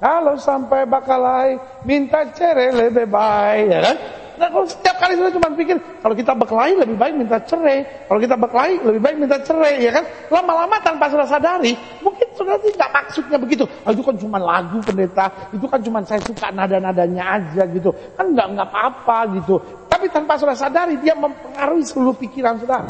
Kalau 0.00 0.34
sampai 0.40 0.88
bakalai, 0.88 1.60
minta 1.84 2.24
cerai 2.32 2.72
lebih 2.72 3.04
baik, 3.04 3.68
ya 3.68 3.80
kan? 3.84 3.96
Nah 4.40 4.48
kalau 4.48 4.64
setiap 4.64 4.96
kali 4.96 5.12
sudah 5.20 5.28
cuma 5.36 5.52
pikir, 5.52 5.76
kalau 6.00 6.16
kita 6.16 6.32
berkelahi 6.32 6.72
lebih 6.80 6.96
baik 6.96 7.12
minta 7.12 7.36
cerai. 7.44 7.84
Kalau 8.08 8.16
kita 8.16 8.40
berkelahi 8.40 8.80
lebih 8.80 9.00
baik 9.04 9.16
minta 9.20 9.36
cerai, 9.44 9.84
ya 9.84 9.92
kan? 9.92 10.04
Lama-lama 10.32 10.80
tanpa 10.80 11.12
sudah 11.12 11.28
sadari, 11.28 11.76
mungkin 12.00 12.24
sudah 12.32 12.56
tidak 12.64 12.88
maksudnya 12.88 13.36
begitu. 13.36 13.68
Oh, 13.84 13.92
itu 13.92 14.00
kan 14.00 14.16
cuma 14.16 14.40
lagu 14.40 14.80
pendeta, 14.80 15.28
itu 15.52 15.68
kan 15.68 15.80
cuma 15.84 16.00
saya 16.08 16.24
suka 16.24 16.48
nada-nadanya 16.48 17.36
aja 17.36 17.68
gitu. 17.68 17.92
Kan 18.16 18.32
nggak 18.32 18.56
nggak 18.56 18.68
apa-apa 18.72 19.36
gitu. 19.36 19.60
Tapi 19.92 20.08
tanpa 20.08 20.40
sudah 20.40 20.56
sadari, 20.56 20.96
dia 21.04 21.12
mempengaruhi 21.12 21.84
seluruh 21.84 22.16
pikiran 22.16 22.56
saudara. 22.56 22.88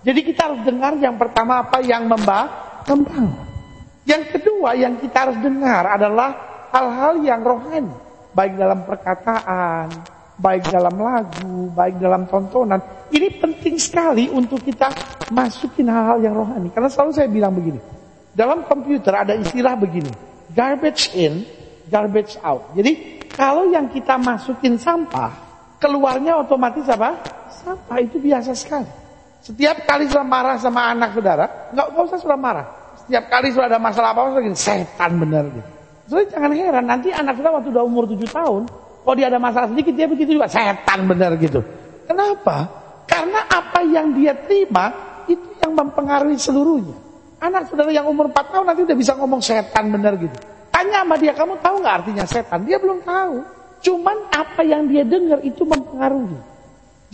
Jadi 0.00 0.24
kita 0.24 0.48
harus 0.48 0.64
dengar 0.64 0.96
yang 0.96 1.20
pertama 1.20 1.60
apa 1.60 1.84
yang 1.84 2.08
membangun. 2.08 3.45
Yang 4.06 4.38
kedua 4.38 4.78
yang 4.78 5.02
kita 5.02 5.26
harus 5.26 5.38
dengar 5.42 5.82
adalah 5.98 6.30
hal-hal 6.70 7.18
yang 7.26 7.42
rohani. 7.42 7.90
Baik 8.30 8.54
dalam 8.54 8.86
perkataan, 8.86 9.90
baik 10.38 10.70
dalam 10.70 10.94
lagu, 10.94 11.74
baik 11.74 11.98
dalam 11.98 12.30
tontonan. 12.30 12.78
Ini 13.10 13.42
penting 13.42 13.74
sekali 13.82 14.30
untuk 14.30 14.62
kita 14.62 14.94
masukin 15.34 15.90
hal-hal 15.90 16.22
yang 16.22 16.34
rohani. 16.38 16.70
Karena 16.70 16.86
selalu 16.86 17.10
saya 17.18 17.28
bilang 17.28 17.52
begini. 17.58 17.82
Dalam 18.30 18.62
komputer 18.68 19.10
ada 19.10 19.34
istilah 19.34 19.74
begini. 19.74 20.12
Garbage 20.54 21.10
in, 21.18 21.42
garbage 21.90 22.38
out. 22.46 22.70
Jadi 22.78 23.26
kalau 23.34 23.66
yang 23.74 23.90
kita 23.90 24.14
masukin 24.22 24.78
sampah, 24.78 25.34
keluarnya 25.82 26.38
otomatis 26.38 26.86
apa? 26.86 27.18
Sampah 27.50 27.98
itu 27.98 28.22
biasa 28.22 28.54
sekali. 28.54 28.88
Setiap 29.42 29.82
kali 29.82 30.06
sudah 30.06 30.26
marah 30.26 30.58
sama 30.62 30.94
anak 30.94 31.16
saudara, 31.16 31.74
nggak 31.74 31.86
usah 31.96 32.18
sudah 32.22 32.38
marah. 32.38 32.85
Setiap 33.06 33.24
kali 33.30 33.54
sudah 33.54 33.70
ada 33.70 33.78
masalah 33.78 34.10
apa-apa, 34.10 34.42
sudah 34.42 34.58
setan 34.58 35.22
benar 35.22 35.46
gitu. 35.46 35.70
Jadi 36.06 36.24
jangan 36.34 36.50
heran 36.54 36.84
nanti 36.90 37.08
anak 37.14 37.38
sudah 37.38 37.50
waktu 37.54 37.68
udah 37.70 37.84
umur 37.86 38.04
7 38.10 38.18
tahun, 38.30 38.62
kalau 39.06 39.14
dia 39.14 39.26
ada 39.30 39.38
masalah 39.38 39.70
sedikit 39.70 39.94
dia 39.94 40.10
begitu 40.10 40.34
juga 40.34 40.50
setan 40.50 41.06
benar 41.06 41.38
gitu. 41.38 41.62
Kenapa? 42.10 42.66
Karena 43.06 43.46
apa 43.46 43.86
yang 43.86 44.10
dia 44.10 44.34
terima 44.34 44.90
itu 45.30 45.46
yang 45.62 45.78
mempengaruhi 45.78 46.34
seluruhnya. 46.34 46.98
Anak 47.38 47.70
saudara 47.70 47.94
yang 47.94 48.10
umur 48.10 48.26
4 48.34 48.54
tahun 48.54 48.64
nanti 48.74 48.82
udah 48.82 48.96
bisa 48.98 49.14
ngomong 49.14 49.38
setan 49.38 49.94
benar 49.94 50.18
gitu. 50.18 50.34
Tanya 50.74 51.06
sama 51.06 51.14
dia, 51.14 51.30
kamu 51.30 51.54
tahu 51.62 51.74
nggak 51.78 51.94
artinya 52.02 52.24
setan? 52.26 52.66
Dia 52.66 52.82
belum 52.82 53.06
tahu. 53.06 53.34
Cuman 53.86 54.16
apa 54.34 54.66
yang 54.66 54.90
dia 54.90 55.06
dengar 55.06 55.38
itu 55.46 55.62
mempengaruhi. 55.62 56.38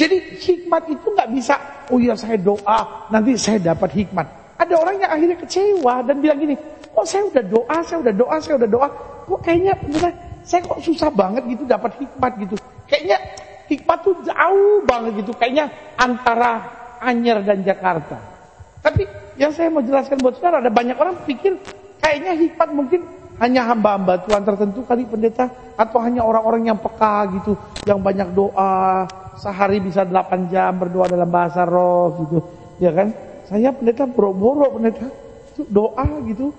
Jadi 0.00 0.40
hikmat 0.40 0.88
itu 0.88 1.04
nggak 1.04 1.28
bisa, 1.36 1.54
oh 1.92 2.00
iya 2.00 2.16
saya 2.16 2.40
doa, 2.40 3.06
nanti 3.12 3.36
saya 3.36 3.60
dapat 3.60 3.92
hikmat. 3.92 4.41
Ada 4.62 4.74
orang 4.78 5.02
yang 5.02 5.10
akhirnya 5.10 5.36
kecewa 5.42 5.94
dan 6.06 6.22
bilang 6.22 6.38
gini, 6.38 6.54
kok 6.94 7.02
saya 7.02 7.26
udah 7.26 7.42
doa, 7.42 7.76
saya 7.82 7.98
udah 7.98 8.14
doa, 8.14 8.36
saya 8.38 8.54
udah 8.62 8.70
doa, 8.70 8.88
kok 9.26 9.40
kayaknya 9.42 9.74
beneran 9.82 10.14
saya 10.42 10.60
kok 10.66 10.82
susah 10.82 11.10
banget 11.10 11.42
gitu 11.54 11.62
dapat 11.66 11.94
hikmat 12.02 12.32
gitu. 12.46 12.54
Kayaknya 12.86 13.18
hikmat 13.70 13.98
tuh 14.02 14.14
jauh 14.26 14.82
banget 14.86 15.22
gitu, 15.22 15.32
kayaknya 15.38 15.70
antara 15.98 16.66
Anyer 17.02 17.42
dan 17.42 17.62
Jakarta. 17.66 18.18
Tapi 18.82 19.06
yang 19.38 19.54
saya 19.54 19.70
mau 19.70 19.82
jelaskan 19.82 20.18
buat 20.18 20.38
saudara, 20.38 20.62
ada 20.62 20.70
banyak 20.70 20.98
orang 20.98 21.14
pikir 21.26 21.58
kayaknya 22.02 22.34
hikmat 22.34 22.68
mungkin 22.74 23.00
hanya 23.38 23.66
hamba-hamba 23.70 24.22
Tuhan 24.26 24.42
tertentu 24.46 24.86
kali 24.86 25.02
pendeta 25.06 25.50
atau 25.74 25.98
hanya 26.02 26.22
orang-orang 26.22 26.70
yang 26.70 26.78
peka 26.78 27.26
gitu, 27.40 27.58
yang 27.86 27.98
banyak 27.98 28.30
doa, 28.34 29.06
sehari 29.38 29.82
bisa 29.82 30.06
8 30.06 30.52
jam 30.52 30.78
berdoa 30.78 31.10
dalam 31.10 31.30
bahasa 31.30 31.66
roh 31.66 32.22
gitu, 32.26 32.38
ya 32.78 32.92
kan? 32.94 33.10
Saya 33.52 33.68
pendeta 33.68 34.08
boro-boro 34.08 34.80
pendeta 34.80 35.04
itu 35.52 35.68
doa 35.68 36.08
gitu. 36.24 36.56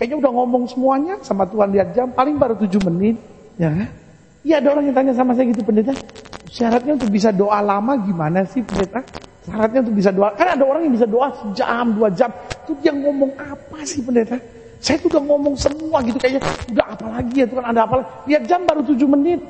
Kayaknya 0.00 0.16
udah 0.24 0.32
ngomong 0.32 0.64
semuanya 0.72 1.20
sama 1.20 1.44
Tuhan 1.44 1.68
lihat 1.76 1.92
jam 1.92 2.08
paling 2.16 2.40
baru 2.40 2.56
7 2.56 2.80
menit, 2.88 3.20
ya? 3.60 3.68
Iya 4.40 4.64
ada 4.64 4.72
orang 4.72 4.88
yang 4.88 4.96
tanya 4.96 5.12
sama 5.12 5.36
saya 5.36 5.52
gitu 5.52 5.60
pendeta, 5.60 5.92
syaratnya 6.48 6.96
untuk 6.96 7.12
bisa 7.12 7.28
doa 7.28 7.60
lama 7.60 7.92
gimana 8.00 8.40
sih 8.48 8.64
pendeta? 8.64 9.04
Syaratnya 9.44 9.84
untuk 9.84 10.00
bisa 10.00 10.08
doa, 10.08 10.32
kan 10.32 10.56
ada 10.56 10.64
orang 10.64 10.88
yang 10.88 10.96
bisa 10.96 11.04
doa 11.04 11.28
sejam, 11.44 11.92
dua 11.92 12.08
jam. 12.08 12.32
Itu 12.64 12.72
dia 12.80 12.96
ngomong 12.96 13.36
apa 13.36 13.84
sih 13.84 14.00
pendeta? 14.00 14.40
Saya 14.80 14.96
tuh 14.96 15.12
udah 15.12 15.20
ngomong 15.28 15.54
semua 15.60 16.00
gitu 16.00 16.16
kayaknya. 16.16 16.40
Udah 16.72 16.86
apa 16.96 17.06
lagi 17.20 17.44
ya 17.44 17.46
Tuhan 17.52 17.64
ada 17.68 17.80
apa 17.84 17.94
lagi. 18.00 18.08
Lihat 18.32 18.42
jam 18.48 18.60
baru 18.64 18.80
7 18.80 18.96
menit. 19.04 19.40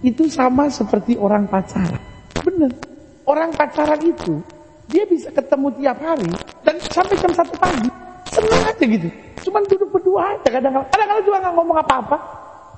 Itu 0.00 0.24
sama 0.32 0.72
seperti 0.72 1.20
orang 1.20 1.44
pacaran. 1.44 2.00
Bener. 2.40 2.72
Orang 3.28 3.52
pacaran 3.52 4.00
itu 4.00 4.40
dia 4.88 5.04
bisa 5.04 5.28
ketemu 5.28 5.68
tiap 5.76 5.98
hari 6.00 6.28
dan 6.64 6.76
sampai 6.88 7.16
jam 7.20 7.32
satu 7.36 7.54
pagi. 7.60 7.88
Senang 8.32 8.62
aja 8.64 8.84
gitu. 8.84 9.08
Cuman 9.48 9.62
duduk 9.68 9.88
berdua 9.92 10.36
aja 10.36 10.48
kadang-kadang. 10.48 10.88
Kadang-kadang 10.92 11.24
juga 11.24 11.38
nggak 11.44 11.54
ngomong 11.56 11.78
apa-apa. 11.80 12.16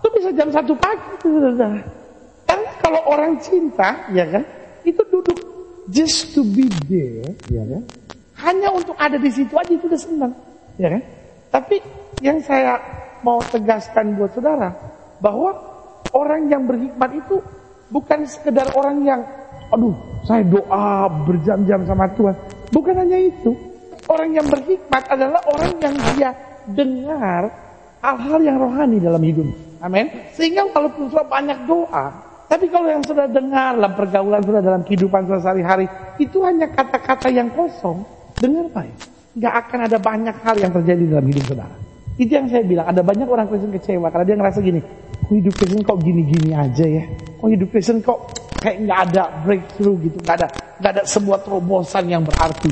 Itu 0.03 0.09
bisa 0.15 0.31
jam 0.35 0.49
satu 0.51 0.73
pagi. 0.79 1.03
Karena 2.51 2.71
kalau 2.83 3.01
orang 3.07 3.39
cinta, 3.39 4.11
ya 4.11 4.27
kan, 4.27 4.43
itu 4.83 5.03
duduk 5.07 5.39
just 5.91 6.35
to 6.35 6.43
be 6.43 6.67
there, 6.91 7.31
ya 7.51 7.63
kan? 7.67 7.83
Hanya 8.41 8.69
untuk 8.75 8.97
ada 8.99 9.21
di 9.21 9.31
situ 9.31 9.53
aja 9.55 9.71
itu 9.71 9.87
udah 9.87 10.01
senang, 10.01 10.33
ya 10.81 10.89
kan? 10.89 11.03
Tapi 11.51 11.77
yang 12.25 12.41
saya 12.43 12.81
mau 13.21 13.39
tegaskan 13.45 14.17
buat 14.17 14.33
saudara 14.33 14.73
bahwa 15.21 15.53
orang 16.17 16.49
yang 16.49 16.65
berhikmat 16.65 17.11
itu 17.21 17.39
bukan 17.93 18.25
sekedar 18.25 18.71
orang 18.75 19.05
yang 19.05 19.21
aduh 19.71 19.95
saya 20.27 20.45
doa 20.45 21.09
berjam-jam 21.25 21.87
sama 21.89 22.11
Tuhan. 22.15 22.37
Bukan 22.71 22.95
hanya 22.95 23.19
itu. 23.19 23.57
Orang 24.11 24.35
yang 24.35 24.47
berhikmat 24.51 25.07
adalah 25.07 25.41
orang 25.47 25.75
yang 25.79 25.95
dia 26.15 26.31
dengar 26.67 27.51
hal-hal 28.03 28.41
yang 28.43 28.57
rohani 28.59 28.99
dalam 28.99 29.23
hidup. 29.23 29.47
Amin. 29.81 30.11
Sehingga 30.35 30.67
walaupun 30.69 31.09
sudah 31.09 31.25
banyak 31.25 31.59
doa, 31.65 32.11
tapi 32.51 32.67
kalau 32.67 32.91
yang 32.91 33.05
sudah 33.07 33.31
dengar 33.31 33.79
dalam 33.79 33.93
pergaulan 33.95 34.43
sudah 34.43 34.59
dalam 34.59 34.83
kehidupan 34.83 35.23
sehari-hari, 35.31 35.87
itu 36.19 36.43
hanya 36.43 36.67
kata-kata 36.69 37.31
yang 37.31 37.47
kosong. 37.55 38.03
Dengar 38.43 38.67
baik. 38.75 38.97
Gak 39.39 39.55
akan 39.67 39.79
ada 39.87 39.99
banyak 40.03 40.37
hal 40.43 40.57
yang 40.59 40.73
terjadi 40.75 41.05
dalam 41.07 41.27
hidup 41.31 41.45
saudara. 41.47 41.77
Itu 42.19 42.33
yang 42.35 42.51
saya 42.51 42.67
bilang, 42.67 42.91
ada 42.91 43.01
banyak 43.07 43.25
orang 43.31 43.47
Kristen 43.47 43.71
kecewa 43.71 44.11
karena 44.11 44.27
dia 44.27 44.37
ngerasa 44.37 44.59
gini, 44.61 44.81
kok 45.23 45.33
hidup 45.33 45.55
Kristen 45.57 45.81
kok 45.87 45.99
gini-gini 46.03 46.51
aja 46.53 46.85
ya? 46.85 47.05
Kok 47.39 47.49
hidup 47.49 47.69
Kristen 47.71 48.03
kok 48.03 48.19
kayak 48.61 48.77
nggak 48.85 49.01
ada 49.11 49.25
breakthrough 49.43 49.97
gitu, 50.05 50.21
nggak 50.21 50.37
ada 50.45 50.49
nggak 50.79 50.93
ada 51.01 51.03
sebuah 51.09 51.41
terobosan 51.43 52.05
yang 52.07 52.23
berarti. 52.23 52.71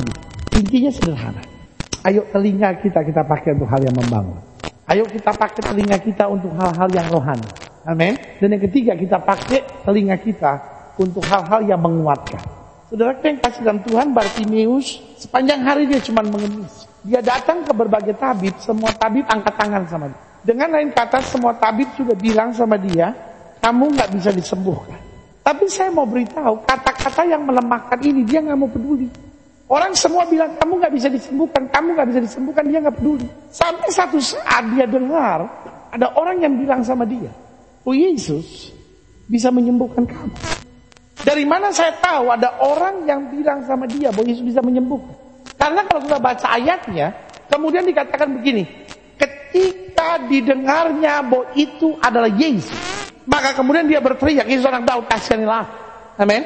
Intinya 0.54 0.90
sederhana. 0.92 1.42
Ayo 2.07 2.28
telinga 2.30 2.78
kita 2.78 3.02
kita 3.02 3.26
pakai 3.26 3.57
untuk 3.59 3.68
hal 3.73 3.80
yang 3.83 3.97
membangun. 3.97 4.38
Ayo 4.88 5.04
kita 5.04 5.35
pakai 5.35 5.61
telinga 5.61 5.99
kita 6.00 6.25
untuk 6.28 6.52
hal-hal 6.57 6.88
yang 6.88 7.07
rohani. 7.12 7.49
Amin. 7.85 8.16
Dan 8.40 8.57
yang 8.57 8.62
ketiga 8.68 8.92
kita 8.97 9.21
pakai 9.21 9.85
telinga 9.85 10.16
kita 10.21 10.52
untuk 10.97 11.25
hal-hal 11.28 11.64
yang 11.64 11.80
menguatkan. 11.80 12.40
Saudara 12.88 13.12
yang 13.21 13.37
kasih 13.37 13.61
dalam 13.68 13.80
Tuhan 13.85 14.16
Bartimeus 14.16 14.97
sepanjang 15.21 15.61
hari 15.61 15.85
dia 15.85 16.00
cuma 16.00 16.25
mengemis. 16.25 16.88
Dia 17.04 17.21
datang 17.21 17.64
ke 17.64 17.73
berbagai 17.76 18.16
tabib, 18.16 18.57
semua 18.61 18.88
tabib 18.97 19.28
angkat 19.28 19.54
tangan 19.61 19.85
sama 19.85 20.09
dia. 20.09 20.21
Dengan 20.40 20.68
lain 20.73 20.88
kata 20.97 21.21
semua 21.21 21.52
tabib 21.61 21.88
sudah 21.92 22.16
bilang 22.16 22.57
sama 22.57 22.80
dia, 22.80 23.12
kamu 23.61 23.92
nggak 23.92 24.11
bisa 24.16 24.33
disembuhkan. 24.33 25.08
Tapi 25.49 25.64
saya 25.64 25.88
mau 25.88 26.05
beritahu 26.05 26.61
kata-kata 26.69 27.25
yang 27.25 27.49
melemahkan 27.49 27.97
ini 28.05 28.21
dia 28.28 28.45
nggak 28.45 28.59
mau 28.61 28.69
peduli. 28.69 29.09
Orang 29.64 29.97
semua 29.97 30.28
bilang 30.28 30.52
kamu 30.61 30.76
nggak 30.76 30.93
bisa 30.93 31.09
disembuhkan, 31.09 31.64
kamu 31.73 31.97
nggak 31.97 32.09
bisa 32.12 32.21
disembuhkan, 32.21 32.69
dia 32.69 32.85
nggak 32.85 32.97
peduli. 33.00 33.25
Sampai 33.49 33.88
satu 33.88 34.21
saat 34.21 34.69
dia 34.76 34.85
dengar 34.85 35.49
ada 35.88 36.12
orang 36.21 36.45
yang 36.45 36.52
bilang 36.52 36.85
sama 36.85 37.09
dia, 37.09 37.33
Oh 37.88 37.97
Yesus 37.97 38.76
bisa 39.25 39.49
menyembuhkan 39.49 40.05
kamu. 40.05 40.37
Dari 41.25 41.49
mana 41.49 41.73
saya 41.73 41.97
tahu 41.97 42.28
ada 42.28 42.52
orang 42.61 43.09
yang 43.09 43.33
bilang 43.33 43.64
sama 43.64 43.88
dia 43.88 44.12
bahwa 44.12 44.28
Yesus 44.28 44.45
bisa 44.45 44.61
menyembuhkan? 44.61 45.17
Karena 45.57 45.81
kalau 45.88 46.05
kita 46.05 46.21
baca 46.21 46.47
ayatnya, 46.61 47.17
kemudian 47.49 47.88
dikatakan 47.88 48.37
begini, 48.37 48.69
ketika 49.17 50.21
didengarnya 50.28 51.25
bahwa 51.25 51.49
itu 51.57 51.97
adalah 52.05 52.28
Yesus, 52.37 52.98
maka 53.29 53.53
kemudian 53.53 53.85
dia 53.85 54.01
berteriak, 54.01 54.49
Yesus 54.49 54.65
anak 54.65 54.89
Daud 54.89 55.05
kasihanilah. 55.05 55.69
Amin. 56.17 56.43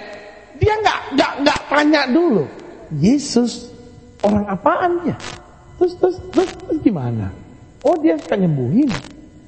Dia 0.58 0.74
nggak 0.82 0.98
nggak 1.14 1.32
nggak 1.46 1.58
tanya 1.70 2.02
dulu, 2.10 2.44
Yesus 2.98 3.70
orang 4.26 4.44
apaan 4.50 4.92
ya? 5.06 5.16
Terus, 5.78 5.94
terus, 5.98 6.16
terus, 6.34 6.50
terus 6.58 6.78
gimana? 6.82 7.30
Oh 7.82 7.98
dia 7.98 8.14
suka 8.18 8.38
nyembuhin. 8.38 8.90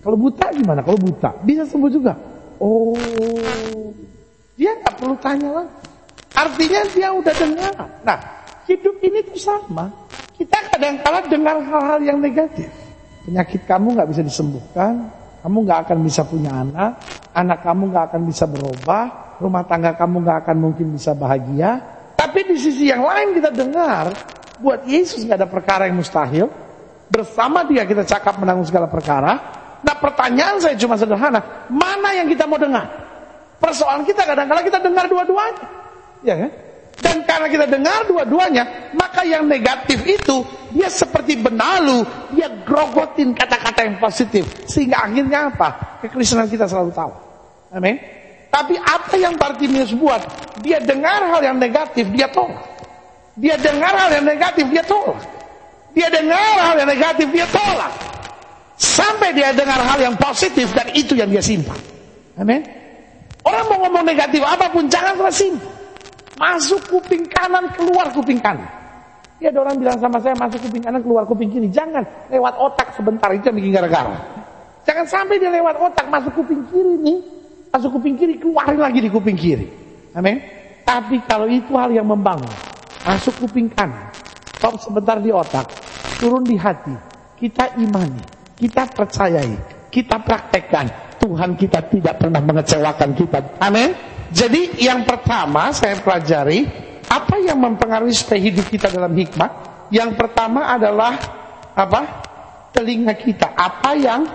Kalau 0.02 0.16
buta 0.18 0.50
gimana? 0.50 0.80
Kalau 0.82 0.98
buta 0.98 1.30
bisa 1.42 1.62
sembuh 1.66 1.90
juga. 1.90 2.14
Oh, 2.58 2.94
dia 4.54 4.74
nggak 4.78 4.94
perlu 4.98 5.16
tanya 5.18 5.48
lagi. 5.62 5.74
Artinya 6.34 6.80
dia 6.90 7.08
udah 7.14 7.34
dengar. 7.34 7.74
Nah, 8.02 8.18
hidup 8.66 8.98
ini 9.02 9.22
tuh 9.26 9.38
sama. 9.38 9.90
Kita 10.34 10.58
kadang-kala 10.74 11.30
dengar 11.30 11.62
hal-hal 11.62 12.00
yang 12.02 12.18
negatif. 12.18 12.66
Penyakit 13.24 13.62
kamu 13.64 13.94
nggak 13.94 14.10
bisa 14.10 14.22
disembuhkan, 14.26 15.08
kamu 15.44 15.56
nggak 15.68 15.78
akan 15.84 15.98
bisa 16.00 16.24
punya 16.24 16.64
anak, 16.64 16.96
anak 17.36 17.60
kamu 17.60 17.92
nggak 17.92 18.04
akan 18.08 18.22
bisa 18.24 18.48
berubah, 18.48 19.36
rumah 19.36 19.60
tangga 19.68 19.92
kamu 19.92 20.24
nggak 20.24 20.38
akan 20.48 20.56
mungkin 20.56 20.96
bisa 20.96 21.12
bahagia, 21.12 21.84
tapi 22.16 22.48
di 22.48 22.56
sisi 22.56 22.88
yang 22.88 23.04
lain 23.04 23.36
kita 23.36 23.52
dengar, 23.52 24.08
buat 24.56 24.88
Yesus 24.88 25.20
nggak 25.28 25.44
ada 25.44 25.48
perkara 25.52 25.84
yang 25.84 26.00
mustahil. 26.00 26.48
Bersama 27.12 27.60
dia 27.68 27.84
kita 27.84 28.08
cakap 28.08 28.40
menanggung 28.40 28.64
segala 28.64 28.88
perkara. 28.88 29.36
Nah 29.84 29.94
pertanyaan 30.00 30.56
saya 30.64 30.72
cuma 30.80 30.96
sederhana, 30.96 31.68
mana 31.68 32.16
yang 32.16 32.24
kita 32.24 32.48
mau 32.48 32.56
dengar? 32.56 32.88
Persoalan 33.60 34.08
kita 34.08 34.24
kadang-kadang 34.24 34.64
kita 34.64 34.80
dengar 34.80 35.04
dua-duanya. 35.12 35.64
Ya 36.24 36.34
kan? 36.40 36.50
Dan 37.04 37.20
karena 37.28 37.52
kita 37.52 37.68
dengar 37.68 38.08
dua-duanya, 38.08 38.64
maka 38.96 39.28
yang 39.28 39.44
negatif 39.44 40.00
itu 40.08 40.40
dia 40.72 40.88
seperti 40.88 41.36
benalu, 41.36 42.00
dia 42.32 42.48
grogotin 42.64 43.36
kata-kata 43.36 43.84
yang 43.84 44.00
positif. 44.00 44.48
Sehingga 44.64 45.04
akhirnya 45.04 45.52
apa? 45.52 46.00
Kekristenan 46.00 46.48
kita 46.48 46.64
selalu 46.64 46.96
tahu. 46.96 47.12
Amin. 47.76 48.00
Tapi 48.48 48.80
apa 48.80 49.14
yang 49.20 49.36
Bartimius 49.36 49.92
buat? 49.92 50.24
Dia 50.64 50.80
dengar 50.80 51.28
hal 51.28 51.44
yang 51.44 51.58
negatif, 51.60 52.08
dia 52.08 52.30
tolak. 52.32 52.64
Dia 53.36 53.60
dengar 53.60 53.92
hal 53.92 54.10
yang 54.14 54.24
negatif, 54.24 54.64
dia 54.72 54.84
tolak. 54.86 55.20
Dia 55.92 56.08
dengar 56.08 56.54
hal 56.64 56.74
yang 56.80 56.88
negatif, 56.88 57.26
dia 57.28 57.46
tolak. 57.52 57.92
Sampai 58.80 59.36
dia 59.36 59.52
dengar 59.52 59.78
hal 59.78 59.98
yang 60.00 60.16
positif 60.16 60.72
dan 60.72 60.88
itu 60.96 61.14
yang 61.18 61.28
dia 61.28 61.42
simpan. 61.42 61.76
Amin. 62.40 62.64
Orang 63.44 63.64
mau 63.68 63.78
ngomong 63.86 64.08
negatif 64.08 64.40
apa 64.40 64.72
pun 64.72 64.88
jangan 64.88 65.20
pernah. 65.20 65.34
Masuk 66.34 66.80
kuping 66.90 67.26
kanan, 67.30 67.70
keluar 67.74 68.10
kuping 68.10 68.42
kanan. 68.42 68.66
Ya 69.42 69.50
ada 69.50 69.66
orang 69.66 69.76
bilang 69.78 69.98
sama 69.98 70.18
saya 70.18 70.34
masuk 70.34 70.62
kuping 70.66 70.82
kanan, 70.82 71.00
keluar 71.02 71.26
kuping 71.26 71.50
kiri. 71.50 71.70
Jangan 71.70 72.02
lewat 72.30 72.54
otak 72.58 72.94
sebentar 72.94 73.30
itu 73.30 73.50
yang 73.50 73.56
bikin 73.58 73.72
gara-gara. 73.74 74.16
Jangan 74.84 75.06
sampai 75.08 75.38
dia 75.40 75.50
lewat 75.50 75.78
otak 75.80 76.06
masuk 76.10 76.42
kuping 76.42 76.62
kiri 76.68 76.94
nih 77.00 77.18
masuk 77.74 77.98
kuping 77.98 78.14
kiri, 78.14 78.38
keluarin 78.38 78.78
lagi 78.78 79.02
di 79.02 79.10
kuping 79.10 79.34
kiri. 79.34 79.66
Amin. 80.14 80.38
Tapi 80.86 81.18
kalau 81.26 81.50
itu 81.50 81.74
hal 81.74 81.90
yang 81.90 82.06
membangun, 82.06 82.54
masuk 83.02 83.34
kuping 83.42 83.66
kanan, 83.74 84.14
stop 84.54 84.78
sebentar 84.78 85.18
di 85.18 85.34
otak, 85.34 85.66
turun 86.22 86.46
di 86.46 86.54
hati, 86.54 86.94
kita 87.34 87.74
imani, 87.82 88.22
kita 88.54 88.86
percayai, 88.94 89.58
kita 89.90 90.22
praktekkan, 90.22 90.86
Tuhan 91.18 91.58
kita 91.58 91.82
tidak 91.90 92.14
pernah 92.22 92.38
mengecewakan 92.38 93.10
kita. 93.18 93.38
Amin. 93.58 94.13
Jadi 94.34 94.82
yang 94.82 95.06
pertama 95.06 95.70
saya 95.70 95.94
pelajari, 96.02 96.66
apa 97.06 97.38
yang 97.38 97.62
mempengaruhi 97.62 98.10
supaya 98.10 98.42
hidup 98.42 98.66
kita 98.66 98.90
dalam 98.90 99.14
hikmat? 99.14 99.50
Yang 99.94 100.18
pertama 100.18 100.74
adalah 100.74 101.14
apa? 101.78 102.02
Telinga 102.74 103.14
kita. 103.14 103.54
Apa 103.54 103.94
yang 103.94 104.26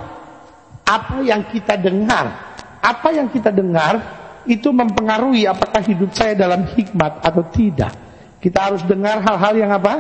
apa 0.87 1.19
yang 1.21 1.43
kita 1.51 1.75
dengar 1.75 2.49
apa 2.79 3.11
yang 3.11 3.27
kita 3.27 3.51
dengar 3.51 3.99
itu 4.47 4.71
mempengaruhi 4.71 5.45
apakah 5.45 5.83
hidup 5.83 6.15
saya 6.15 6.33
dalam 6.33 6.63
hikmat 6.73 7.19
atau 7.21 7.43
tidak. 7.51 7.91
Kita 8.39 8.71
harus 8.71 8.81
dengar 8.87 9.19
hal-hal 9.19 9.53
yang 9.59 9.71
apa? 9.75 9.93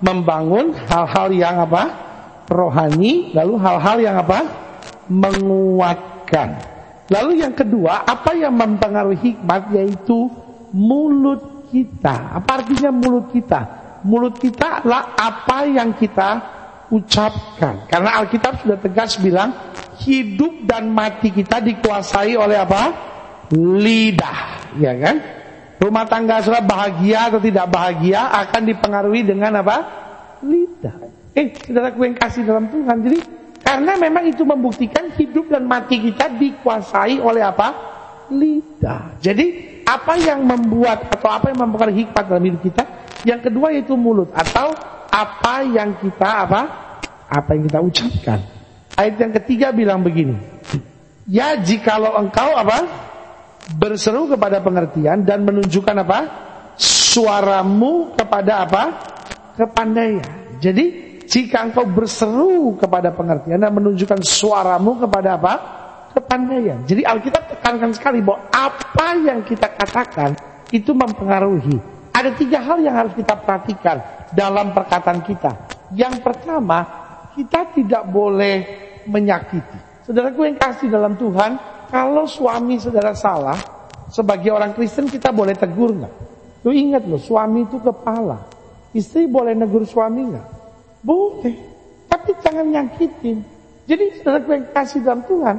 Membangun 0.00 0.72
hal-hal 0.88 1.28
yang 1.30 1.56
apa? 1.60 1.82
Rohani, 2.48 3.32
lalu 3.36 3.54
hal-hal 3.60 3.96
yang 4.00 4.16
apa? 4.16 4.40
Menguatkan. 5.12 6.73
Lalu 7.12 7.44
yang 7.44 7.52
kedua, 7.52 8.08
apa 8.08 8.32
yang 8.32 8.56
mempengaruhi 8.56 9.36
hikmat 9.36 9.68
yaitu 9.76 10.28
mulut 10.72 11.68
kita. 11.68 12.40
Apa 12.40 12.64
artinya 12.64 12.90
mulut 12.94 13.28
kita? 13.28 13.60
Mulut 14.04 14.36
kita 14.40 14.80
adalah 14.80 15.12
apa 15.16 15.68
yang 15.68 15.92
kita 15.96 16.40
ucapkan. 16.88 17.88
Karena 17.88 18.20
Alkitab 18.20 18.60
sudah 18.64 18.78
tegas 18.80 19.16
bilang 19.20 19.52
hidup 20.00 20.64
dan 20.64 20.88
mati 20.92 21.32
kita 21.32 21.60
dikuasai 21.60 22.36
oleh 22.36 22.56
apa? 22.56 22.82
Lidah, 23.52 24.72
ya 24.80 24.92
kan? 24.96 25.16
Rumah 25.80 26.04
tangga 26.08 26.40
sudah 26.40 26.64
bahagia 26.64 27.28
atau 27.28 27.40
tidak 27.42 27.68
bahagia 27.68 28.32
akan 28.46 28.62
dipengaruhi 28.64 29.22
dengan 29.26 29.60
apa? 29.60 29.76
Lidah. 30.40 30.96
Eh, 31.34 31.50
saudaraku 31.52 32.06
yang 32.08 32.16
kasih 32.16 32.46
dalam 32.46 32.70
Tuhan. 32.70 32.96
Jadi, 33.04 33.18
karena 33.64 33.96
memang 33.96 34.28
itu 34.28 34.44
membuktikan 34.44 35.08
hidup 35.16 35.48
dan 35.48 35.64
mati 35.64 35.96
kita 35.96 36.28
dikuasai 36.36 37.16
oleh 37.16 37.40
apa? 37.40 37.72
Lidah. 38.28 39.16
Jadi, 39.24 39.80
apa 39.88 40.20
yang 40.20 40.44
membuat 40.44 41.08
atau 41.08 41.32
apa 41.32 41.48
yang 41.48 41.64
mempengaruhi 41.64 42.04
hikmat 42.04 42.24
dalam 42.28 42.44
hidup 42.44 42.60
kita? 42.60 42.84
Yang 43.24 43.40
kedua 43.48 43.72
yaitu 43.72 43.96
mulut 43.96 44.28
atau 44.36 44.76
apa 45.08 45.64
yang 45.64 45.96
kita 45.96 46.44
apa? 46.44 46.60
Apa 47.24 47.56
yang 47.56 47.62
kita 47.68 47.80
ucapkan. 47.80 48.38
Ayat 49.00 49.16
yang 49.16 49.32
ketiga 49.40 49.72
bilang 49.72 50.04
begini. 50.04 50.36
Ya 51.24 51.56
jikalau 51.56 52.20
engkau 52.20 52.52
apa? 52.52 52.84
Berseru 53.80 54.28
kepada 54.28 54.60
pengertian 54.60 55.24
dan 55.24 55.40
menunjukkan 55.40 55.96
apa? 56.04 56.20
Suaramu 56.76 58.12
kepada 58.12 58.68
apa? 58.68 58.82
Kepandaian. 59.56 60.60
Jadi 60.60 61.13
jika 61.24 61.64
engkau 61.64 61.88
berseru 61.88 62.76
kepada 62.76 63.12
pengertian 63.12 63.60
dan 63.60 63.72
menunjukkan 63.72 64.20
suaramu 64.20 65.00
kepada 65.00 65.40
apa? 65.40 65.54
Kepandaian. 66.14 66.84
Jadi 66.86 67.02
Alkitab 67.02 67.58
tekankan 67.58 67.90
sekali 67.90 68.22
bahwa 68.22 68.46
apa 68.54 69.18
yang 69.18 69.42
kita 69.42 69.66
katakan 69.74 70.36
itu 70.70 70.94
mempengaruhi 70.94 71.76
Ada 72.14 72.30
tiga 72.38 72.62
hal 72.62 72.78
yang 72.78 72.94
harus 72.94 73.10
kita 73.18 73.34
perhatikan 73.34 73.98
dalam 74.30 74.70
perkataan 74.70 75.26
kita. 75.26 75.50
Yang 75.90 76.22
pertama, 76.22 76.86
kita 77.34 77.74
tidak 77.74 78.06
boleh 78.06 78.62
menyakiti. 79.10 80.06
Saudaraku 80.06 80.46
yang 80.46 80.54
kasih 80.54 80.86
dalam 80.86 81.18
Tuhan, 81.18 81.58
kalau 81.90 82.22
suami 82.30 82.78
saudara 82.78 83.18
salah, 83.18 83.58
sebagai 84.06 84.54
orang 84.54 84.78
Kristen 84.78 85.10
kita 85.10 85.34
boleh 85.34 85.58
tegur 85.58 85.90
nggak? 85.90 86.14
Lu 86.62 86.70
ingat 86.70 87.02
loh, 87.02 87.18
suami 87.18 87.66
itu 87.66 87.82
kepala. 87.82 88.46
Istri 88.94 89.26
boleh 89.26 89.58
negur 89.58 89.82
suami 89.82 90.22
nggak? 90.22 90.46
Boleh. 91.04 91.54
Tapi 92.08 92.30
jangan 92.40 92.64
nyakitin. 92.64 93.44
Jadi 93.84 94.04
saudara 94.24 94.48
yang 94.48 94.64
kasih 94.72 95.04
dalam 95.04 95.20
Tuhan, 95.28 95.56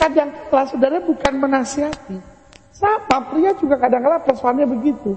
kadang 0.00 0.32
kala 0.48 0.64
saudara 0.64 0.96
bukan 1.04 1.32
menasihati. 1.36 2.16
Sama, 2.72 3.20
pria 3.28 3.52
juga 3.60 3.76
kadang 3.76 4.00
kala 4.00 4.24
persoalannya 4.24 4.68
begitu. 4.80 5.12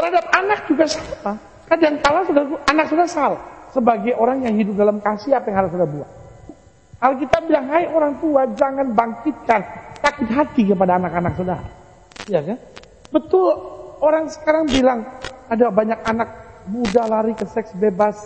Terhadap 0.00 0.24
anak 0.32 0.64
juga 0.64 0.88
sama. 0.88 1.36
Kadang 1.68 2.00
kala 2.00 2.24
saudara, 2.24 2.46
anak 2.64 2.86
sudah 2.88 3.08
salah. 3.08 3.42
Sebagai 3.68 4.16
orang 4.16 4.48
yang 4.48 4.56
hidup 4.56 4.80
dalam 4.80 5.04
kasih, 5.04 5.36
apa 5.36 5.52
yang 5.52 5.56
harus 5.60 5.70
saudara 5.76 5.92
buat? 5.92 6.10
Alkitab 6.98 7.44
bilang, 7.44 7.68
hai 7.68 7.84
orang 7.92 8.16
tua, 8.18 8.48
jangan 8.56 8.96
bangkitkan 8.96 9.60
sakit 10.00 10.28
hati 10.32 10.62
kepada 10.64 10.96
anak-anak 10.96 11.32
saudara. 11.36 11.68
Ya 12.24 12.40
kan? 12.40 12.58
Betul, 13.12 13.52
orang 14.00 14.32
sekarang 14.32 14.64
bilang, 14.64 15.04
ada 15.48 15.68
banyak 15.68 16.00
anak 16.08 16.28
muda 16.68 17.04
lari 17.04 17.36
ke 17.36 17.44
seks 17.44 17.76
bebas, 17.76 18.16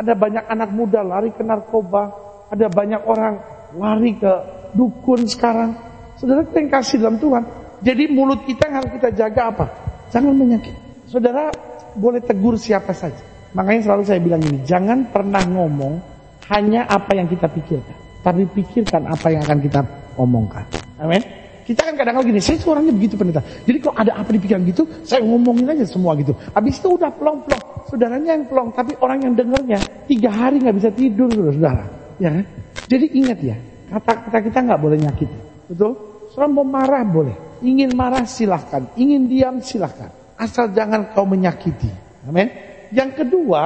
ada 0.00 0.16
banyak 0.16 0.44
anak 0.48 0.70
muda 0.72 1.04
lari 1.04 1.28
ke 1.36 1.44
narkoba, 1.44 2.08
ada 2.48 2.66
banyak 2.72 3.04
orang 3.04 3.36
lari 3.76 4.16
ke 4.16 4.32
dukun 4.72 5.28
sekarang. 5.28 5.76
Saudara 6.16 6.40
kita 6.48 6.56
yang 6.64 6.70
kasih 6.72 6.96
dalam 7.04 7.20
Tuhan. 7.20 7.44
Jadi 7.84 8.04
mulut 8.08 8.40
kita 8.48 8.68
yang 8.68 8.76
harus 8.80 8.92
kita 8.96 9.08
jaga 9.12 9.42
apa? 9.52 9.66
Jangan 10.08 10.32
menyakit. 10.32 10.72
Saudara 11.04 11.52
boleh 11.92 12.24
tegur 12.24 12.56
siapa 12.56 12.96
saja. 12.96 13.20
Makanya 13.52 13.80
selalu 13.84 14.02
saya 14.08 14.20
bilang 14.24 14.40
ini, 14.40 14.64
jangan 14.64 15.12
pernah 15.12 15.44
ngomong 15.44 16.00
hanya 16.48 16.88
apa 16.88 17.12
yang 17.12 17.28
kita 17.28 17.50
pikirkan. 17.50 17.96
Tapi 18.24 18.48
pikirkan 18.56 19.04
apa 19.04 19.32
yang 19.32 19.44
akan 19.44 19.58
kita 19.60 19.80
omongkan. 20.16 20.64
Amin. 21.00 21.20
Kita 21.64 21.86
kan 21.86 21.94
kadang-kadang 21.94 22.34
gini, 22.34 22.40
saya 22.42 22.58
itu 22.58 22.66
orangnya 22.66 22.90
begitu 22.90 23.14
pendeta. 23.14 23.42
Jadi 23.62 23.78
kalau 23.78 23.94
ada 23.94 24.12
apa 24.18 24.28
di 24.34 24.38
pikiran 24.42 24.62
gitu, 24.66 24.82
saya 25.06 25.22
ngomongin 25.22 25.70
aja 25.70 25.86
semua 25.86 26.18
gitu. 26.18 26.34
Habis 26.50 26.82
itu 26.82 26.88
udah 26.98 27.10
plong-plong. 27.14 27.64
Saudaranya 27.90 28.38
yang 28.38 28.46
plong, 28.46 28.70
tapi 28.70 28.94
orang 29.02 29.18
yang 29.26 29.34
dengarnya 29.34 29.82
tiga 30.06 30.30
hari 30.30 30.62
nggak 30.62 30.76
bisa 30.78 30.90
tidur, 30.94 31.26
saudara. 31.26 31.90
Ya 32.22 32.30
kan? 32.30 32.44
Jadi 32.86 33.06
ingat 33.18 33.38
ya, 33.42 33.56
kata-kata 33.90 34.38
kita 34.46 34.58
nggak 34.62 34.80
boleh 34.80 34.98
nyakit. 35.02 35.26
Betul? 35.66 35.98
Seorang 36.30 36.52
mau 36.54 36.66
marah 36.66 37.02
boleh. 37.02 37.34
Ingin 37.66 37.90
marah 37.98 38.22
silahkan. 38.22 38.86
Ingin 38.94 39.26
diam 39.26 39.58
silahkan. 39.58 40.14
Asal 40.38 40.70
jangan 40.70 41.10
kau 41.10 41.26
menyakiti. 41.26 41.90
Amin. 42.30 42.46
Yang 42.94 43.26
kedua, 43.26 43.62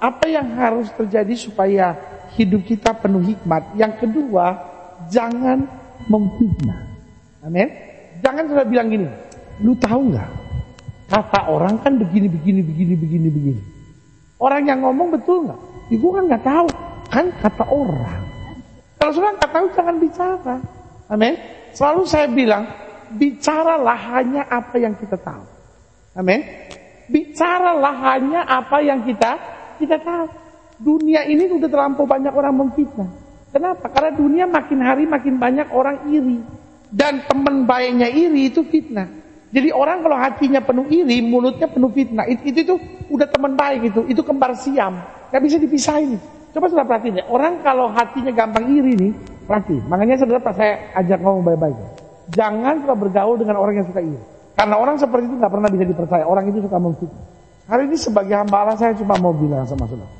apa 0.00 0.24
yang 0.24 0.56
harus 0.56 0.88
terjadi 0.96 1.36
supaya 1.36 1.92
hidup 2.34 2.64
kita 2.64 2.96
penuh 2.96 3.20
hikmat? 3.22 3.76
Yang 3.76 4.08
kedua, 4.08 4.56
jangan 5.12 5.68
memfitnah. 6.08 6.80
Amin. 7.44 7.68
Jangan 8.24 8.44
sudah 8.48 8.64
bilang 8.64 8.88
gini, 8.88 9.06
lu 9.60 9.76
tahu 9.76 10.16
nggak? 10.16 10.45
Kata 11.06 11.46
orang 11.46 11.78
kan 11.86 11.94
begini, 12.02 12.26
begini, 12.26 12.60
begini, 12.66 12.94
begini, 12.98 13.28
begini. 13.30 13.62
Orang 14.42 14.66
yang 14.66 14.82
ngomong 14.82 15.14
betul 15.14 15.46
nggak? 15.46 15.60
Ibu 15.94 16.06
kan 16.10 16.22
nggak 16.26 16.44
tahu, 16.44 16.68
kan 17.08 17.26
kata 17.40 17.64
orang. 17.70 18.22
Kalau 18.98 19.12
sudah 19.14 19.30
nggak 19.38 19.52
tahu 19.54 19.66
jangan 19.78 19.96
bicara. 20.02 20.56
Amin. 21.06 21.34
Selalu 21.70 22.02
saya 22.10 22.26
bilang, 22.26 22.66
bicaralah 23.14 24.18
hanya 24.18 24.50
apa 24.50 24.76
yang 24.82 24.98
kita 24.98 25.14
tahu. 25.14 25.46
Amin. 26.18 26.42
Bicaralah 27.06 27.94
hanya 28.12 28.42
apa 28.42 28.82
yang 28.82 29.06
kita 29.06 29.38
kita 29.78 30.02
tahu. 30.02 30.26
Dunia 30.76 31.22
ini 31.24 31.46
sudah 31.46 31.70
terlampau 31.70 32.04
banyak 32.04 32.34
orang 32.34 32.66
memfitnah. 32.66 33.08
Kenapa? 33.54 33.88
Karena 33.88 34.12
dunia 34.12 34.44
makin 34.44 34.80
hari 34.82 35.08
makin 35.08 35.38
banyak 35.38 35.70
orang 35.70 36.10
iri. 36.10 36.42
Dan 36.90 37.24
teman 37.24 37.64
baiknya 37.64 38.10
iri 38.10 38.50
itu 38.50 38.66
fitnah. 38.66 39.08
Jadi 39.54 39.70
orang 39.70 40.02
kalau 40.02 40.18
hatinya 40.18 40.58
penuh 40.58 40.86
iri, 40.90 41.22
mulutnya 41.22 41.70
penuh 41.70 41.90
fitnah. 41.94 42.26
Itu 42.26 42.42
itu, 42.50 42.58
itu 42.66 42.74
udah 43.14 43.26
teman 43.30 43.54
baik 43.54 43.94
itu. 43.94 44.00
Itu 44.10 44.26
kembar 44.26 44.58
siam. 44.58 44.98
Gak 45.30 45.42
bisa 45.42 45.56
dipisahin. 45.56 46.18
Coba 46.50 46.66
sudah 46.66 46.84
perhatiin 46.88 47.22
ya. 47.22 47.24
Orang 47.30 47.62
kalau 47.62 47.86
hatinya 47.92 48.34
gampang 48.34 48.66
iri 48.66 48.98
nih, 48.98 49.12
perhati. 49.46 49.78
Makanya 49.86 50.18
saudara 50.18 50.42
pas 50.42 50.56
saya 50.58 50.90
ajak 50.98 51.22
ngomong 51.22 51.46
baik-baik. 51.46 51.78
Jangan 52.34 52.82
sudah 52.82 52.96
bergaul 52.98 53.36
dengan 53.38 53.62
orang 53.62 53.74
yang 53.78 53.86
suka 53.86 54.02
iri. 54.02 54.18
Karena 54.56 54.74
orang 54.80 54.96
seperti 54.98 55.30
itu 55.30 55.36
gak 55.38 55.52
pernah 55.52 55.68
bisa 55.70 55.84
dipercaya. 55.84 56.24
Orang 56.26 56.44
itu 56.50 56.58
suka 56.64 56.78
memfitnah. 56.80 57.24
Hari 57.66 57.82
ini 57.90 57.96
sebagai 57.98 58.34
hamba 58.34 58.62
Allah 58.62 58.78
saya 58.78 58.94
cuma 58.94 59.18
mau 59.18 59.34
bilang 59.34 59.66
sama 59.66 59.90
saudara. 59.90 60.10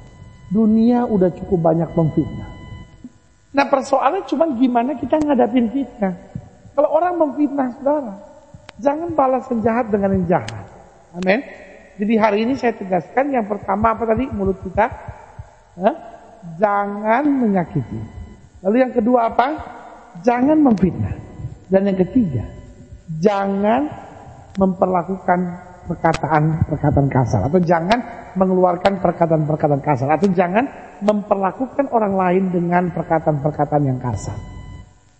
Dunia 0.50 1.06
udah 1.06 1.30
cukup 1.34 1.58
banyak 1.62 1.90
memfitnah. 1.94 2.48
Nah 3.56 3.66
persoalannya 3.72 4.28
cuma 4.28 4.44
gimana 4.54 4.94
kita 4.98 5.18
ngadapin 5.18 5.72
fitnah. 5.72 6.14
Kalau 6.76 6.92
orang 6.92 7.16
memfitnah 7.16 7.72
saudara, 7.80 8.14
jangan 8.80 9.12
balas 9.12 9.44
yang 9.52 9.60
jahat 9.64 9.86
dengan 9.88 10.10
yang 10.20 10.26
jahat. 10.26 10.66
Amin. 11.16 11.40
Jadi 11.96 12.14
hari 12.20 12.38
ini 12.44 12.52
saya 12.60 12.76
tegaskan 12.76 13.32
yang 13.32 13.48
pertama 13.48 13.96
apa 13.96 14.04
tadi 14.04 14.28
mulut 14.28 14.60
kita, 14.60 14.84
Hah? 15.80 15.96
jangan 16.60 17.24
menyakiti. 17.24 18.00
Lalu 18.60 18.76
yang 18.84 18.92
kedua 18.92 19.32
apa? 19.32 19.46
Jangan 20.20 20.60
memfitnah. 20.60 21.16
Dan 21.66 21.88
yang 21.88 21.98
ketiga, 21.98 22.44
jangan 23.18 23.90
memperlakukan 24.54 25.40
perkataan-perkataan 25.86 27.08
kasar 27.08 27.40
atau 27.46 27.60
jangan 27.62 27.98
mengeluarkan 28.34 28.98
perkataan-perkataan 29.00 29.82
kasar 29.82 30.08
atau 30.18 30.28
jangan 30.34 30.66
memperlakukan 31.00 31.86
orang 31.94 32.14
lain 32.18 32.44
dengan 32.50 32.90
perkataan-perkataan 32.90 33.84
yang 33.86 33.98
kasar. 34.02 34.36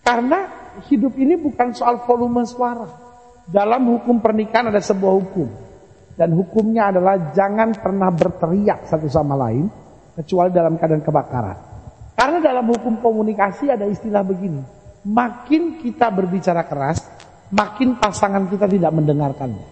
Karena 0.03 0.39
hidup 0.87 1.15
ini 1.15 1.39
bukan 1.39 1.71
soal 1.75 2.03
volume 2.03 2.43
suara. 2.43 3.06
Dalam 3.47 3.87
hukum 3.87 4.19
pernikahan 4.19 4.69
ada 4.69 4.83
sebuah 4.83 5.13
hukum. 5.23 5.47
Dan 6.17 6.33
hukumnya 6.33 6.91
adalah 6.91 7.31
jangan 7.31 7.77
pernah 7.77 8.09
berteriak 8.09 8.89
satu 8.89 9.05
sama 9.07 9.37
lain 9.37 9.69
kecuali 10.17 10.49
dalam 10.49 10.75
keadaan 10.75 11.05
kebakaran. 11.05 11.57
Karena 12.17 12.41
dalam 12.41 12.65
hukum 12.65 12.97
komunikasi 12.97 13.69
ada 13.69 13.85
istilah 13.85 14.25
begini. 14.25 14.59
Makin 15.05 15.77
kita 15.77 16.09
berbicara 16.09 16.65
keras, 16.65 17.05
makin 17.53 18.01
pasangan 18.01 18.49
kita 18.49 18.65
tidak 18.65 18.91
mendengarkannya. 18.91 19.65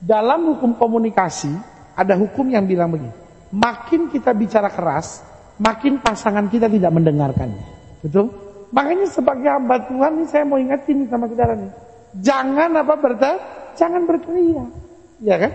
Dalam 0.00 0.56
hukum 0.56 0.74
komunikasi 0.80 1.52
ada 1.92 2.16
hukum 2.16 2.48
yang 2.48 2.64
bilang 2.64 2.90
begini. 2.90 3.12
Makin 3.52 4.08
kita 4.08 4.32
bicara 4.32 4.72
keras, 4.72 5.20
makin 5.60 6.00
pasangan 6.00 6.48
kita 6.48 6.66
tidak 6.72 6.88
mendengarkannya. 6.88 7.62
Betul? 8.00 8.32
Makanya 8.72 9.06
sebagai 9.12 9.52
hamba 9.52 9.84
Tuhan 9.84 10.16
ini 10.16 10.26
saya 10.26 10.48
mau 10.48 10.56
ingetin 10.56 11.04
sama 11.12 11.28
kita 11.28 11.52
nih. 11.52 11.91
Jangan 12.20 12.76
apa 12.76 12.94
berter, 13.00 13.36
jangan 13.78 14.04
berteriak. 14.04 14.68
Ya 15.24 15.36
kan? 15.40 15.52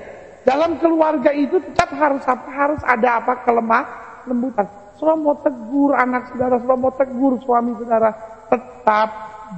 Dalam 0.48 0.80
keluarga 0.80 1.36
itu 1.36 1.60
tetap 1.60 1.92
harus 1.94 2.24
apa? 2.24 2.48
Harus 2.50 2.82
ada 2.82 3.20
apa? 3.22 3.44
Kelemah, 3.44 3.84
lembutan. 4.26 4.66
Saudara 4.98 5.20
mau 5.20 5.38
tegur 5.38 5.94
anak 5.94 6.34
saudara, 6.34 6.58
saudara 6.58 6.80
mau 6.80 6.94
tegur 6.96 7.38
suami 7.46 7.78
saudara, 7.78 8.10
tetap 8.50 9.10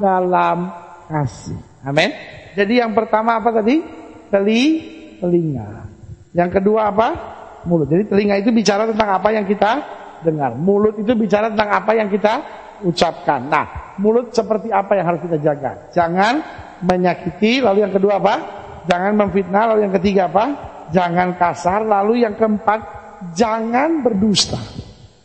dalam 0.01 0.67
kasih. 1.07 1.55
Amin. 1.87 2.11
Jadi 2.57 2.83
yang 2.83 2.91
pertama 2.91 3.39
apa 3.39 3.55
tadi? 3.55 3.79
Teli, 4.27 4.63
telinga. 5.23 5.87
Yang 6.35 6.59
kedua 6.59 6.91
apa? 6.91 7.07
Mulut. 7.63 7.87
Jadi 7.87 8.03
telinga 8.11 8.35
itu 8.41 8.51
bicara 8.51 8.83
tentang 8.89 9.15
apa 9.15 9.29
yang 9.31 9.47
kita 9.47 9.71
dengar. 10.25 10.57
Mulut 10.59 10.99
itu 10.99 11.15
bicara 11.15 11.47
tentang 11.53 11.69
apa 11.71 11.91
yang 11.95 12.11
kita 12.11 12.43
ucapkan. 12.83 13.47
Nah, 13.47 13.95
mulut 13.99 14.31
seperti 14.31 14.71
apa 14.71 14.95
yang 14.95 15.05
harus 15.15 15.21
kita 15.23 15.37
jaga? 15.39 15.71
Jangan 15.95 16.39
menyakiti, 16.83 17.63
lalu 17.63 17.85
yang 17.85 17.93
kedua 17.93 18.19
apa? 18.19 18.35
Jangan 18.89 19.13
memfitnah, 19.15 19.63
lalu 19.75 19.79
yang 19.89 19.95
ketiga 19.99 20.21
apa? 20.31 20.45
Jangan 20.89 21.37
kasar, 21.37 21.85
lalu 21.85 22.25
yang 22.25 22.33
keempat, 22.33 22.79
jangan 23.37 24.01
berdusta. 24.01 24.57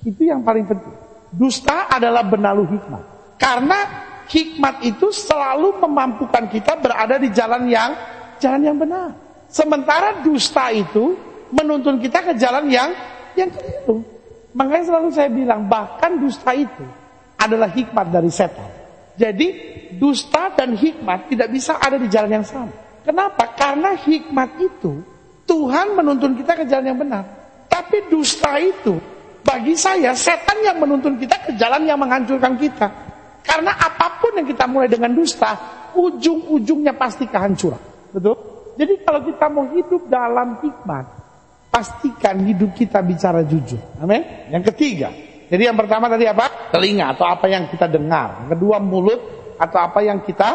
Itu 0.04 0.28
yang 0.28 0.44
paling 0.44 0.68
penting. 0.68 0.94
Dusta 1.34 1.88
adalah 1.88 2.22
benalu 2.22 2.68
hikmat. 2.76 3.02
Karena 3.40 3.78
hikmat 4.28 4.84
itu 4.86 5.10
selalu 5.10 5.80
memampukan 5.82 6.46
kita 6.48 6.78
berada 6.78 7.16
di 7.18 7.32
jalan 7.32 7.66
yang 7.66 7.90
jalan 8.38 8.60
yang 8.62 8.76
benar. 8.76 9.10
Sementara 9.48 10.22
dusta 10.22 10.70
itu 10.74 11.14
menuntun 11.54 12.02
kita 12.02 12.22
ke 12.26 12.32
jalan 12.34 12.66
yang 12.66 12.90
yang 13.38 13.50
keliru. 13.50 14.02
Makanya 14.54 14.84
selalu 14.86 15.08
saya 15.10 15.30
bilang 15.30 15.66
bahkan 15.66 16.18
dusta 16.18 16.54
itu 16.54 16.86
adalah 17.38 17.70
hikmat 17.70 18.06
dari 18.10 18.30
setan. 18.30 18.70
Jadi 19.14 19.46
dusta 19.94 20.50
dan 20.54 20.74
hikmat 20.74 21.30
tidak 21.30 21.48
bisa 21.54 21.78
ada 21.78 21.94
di 21.94 22.10
jalan 22.10 22.42
yang 22.42 22.46
sama. 22.46 22.74
Kenapa? 23.04 23.54
Karena 23.54 23.94
hikmat 23.94 24.58
itu 24.58 25.02
Tuhan 25.44 25.94
menuntun 25.94 26.34
kita 26.34 26.52
ke 26.58 26.64
jalan 26.66 26.86
yang 26.90 26.98
benar. 26.98 27.24
Tapi 27.68 28.08
dusta 28.10 28.56
itu 28.58 28.96
bagi 29.44 29.76
saya 29.76 30.16
setan 30.16 30.64
yang 30.64 30.80
menuntun 30.80 31.20
kita 31.20 31.36
ke 31.44 31.50
jalan 31.54 31.84
yang 31.84 32.00
menghancurkan 32.00 32.56
kita. 32.56 32.88
Karena 33.44 33.76
apa 33.76 34.18
pun 34.24 34.40
yang 34.40 34.48
kita 34.48 34.64
mulai 34.64 34.88
dengan 34.88 35.12
dusta, 35.12 35.52
ujung-ujungnya 35.92 36.96
pasti 36.96 37.28
kehancuran. 37.28 37.78
Betul? 38.08 38.36
Jadi 38.74 38.94
kalau 39.04 39.20
kita 39.22 39.46
mau 39.52 39.68
hidup 39.68 40.08
dalam 40.08 40.58
hikmat, 40.64 41.06
pastikan 41.68 42.40
hidup 42.42 42.72
kita 42.72 43.04
bicara 43.04 43.44
jujur. 43.44 43.78
Amin. 44.00 44.48
Yang 44.48 44.72
ketiga, 44.72 45.12
jadi 45.48 45.72
yang 45.72 45.76
pertama 45.76 46.08
tadi 46.08 46.24
apa? 46.24 46.72
Telinga 46.72 47.12
atau 47.12 47.28
apa 47.28 47.46
yang 47.48 47.68
kita 47.68 47.84
dengar. 47.88 48.48
Kedua 48.48 48.80
mulut 48.80 49.20
atau 49.60 49.78
apa 49.80 50.00
yang 50.00 50.24
kita 50.24 50.50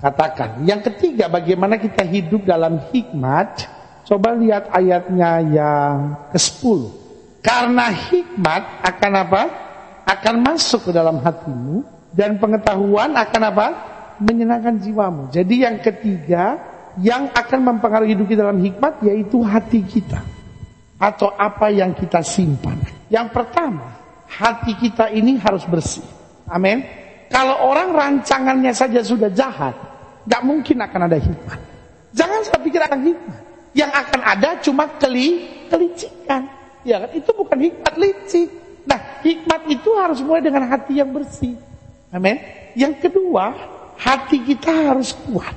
katakan. 0.00 0.64
Yang 0.64 0.92
ketiga, 0.92 1.28
bagaimana 1.28 1.76
kita 1.76 2.06
hidup 2.06 2.48
dalam 2.48 2.80
hikmat. 2.90 3.76
Coba 4.08 4.32
lihat 4.32 4.72
ayatnya 4.72 5.44
yang 5.44 5.96
ke-10. 6.32 6.80
Karena 7.44 7.92
hikmat 7.92 8.62
akan 8.80 9.12
apa? 9.20 9.42
Akan 10.08 10.40
masuk 10.40 10.88
ke 10.88 10.90
dalam 10.96 11.20
hatimu 11.20 11.84
dan 12.16 12.40
pengetahuan 12.40 13.12
akan 13.12 13.42
apa? 13.52 13.66
Menyenangkan 14.24 14.80
jiwamu. 14.80 15.28
Jadi 15.28 15.68
yang 15.68 15.76
ketiga, 15.84 16.56
yang 16.96 17.28
akan 17.36 17.60
mempengaruhi 17.76 18.16
hidup 18.16 18.26
kita 18.26 18.48
dalam 18.48 18.64
hikmat 18.64 19.04
yaitu 19.04 19.44
hati 19.44 19.84
kita 19.84 20.24
atau 20.98 21.30
apa 21.36 21.68
yang 21.70 21.92
kita 21.94 22.24
simpan. 22.24 22.97
Yang 23.08 23.28
pertama, 23.32 23.88
hati 24.28 24.76
kita 24.76 25.08
ini 25.12 25.40
harus 25.40 25.64
bersih. 25.64 26.04
Amin. 26.48 26.84
Kalau 27.28 27.68
orang 27.68 27.92
rancangannya 27.92 28.72
saja 28.72 29.04
sudah 29.04 29.28
jahat, 29.32 29.76
nggak 30.24 30.42
mungkin 30.44 30.76
akan 30.80 31.00
ada 31.08 31.18
hikmat. 31.20 31.60
Jangan 32.16 32.40
saya 32.44 32.60
pikir 32.60 32.80
akan 32.80 33.00
hikmat. 33.04 33.40
Yang 33.76 33.92
akan 33.92 34.20
ada 34.24 34.50
cuma 34.64 34.84
keli, 34.96 35.28
kelicikan. 35.68 36.48
Ya 36.84 37.04
kan? 37.04 37.10
Itu 37.12 37.30
bukan 37.36 37.58
hikmat 37.68 37.94
licik. 38.00 38.48
Nah, 38.88 39.20
hikmat 39.20 39.68
itu 39.68 39.90
harus 40.00 40.24
mulai 40.24 40.40
dengan 40.40 40.64
hati 40.64 40.96
yang 40.96 41.12
bersih. 41.12 41.52
Amin. 42.08 42.40
Yang 42.72 43.08
kedua, 43.08 43.52
hati 44.00 44.40
kita 44.40 44.72
harus 44.72 45.12
kuat. 45.28 45.52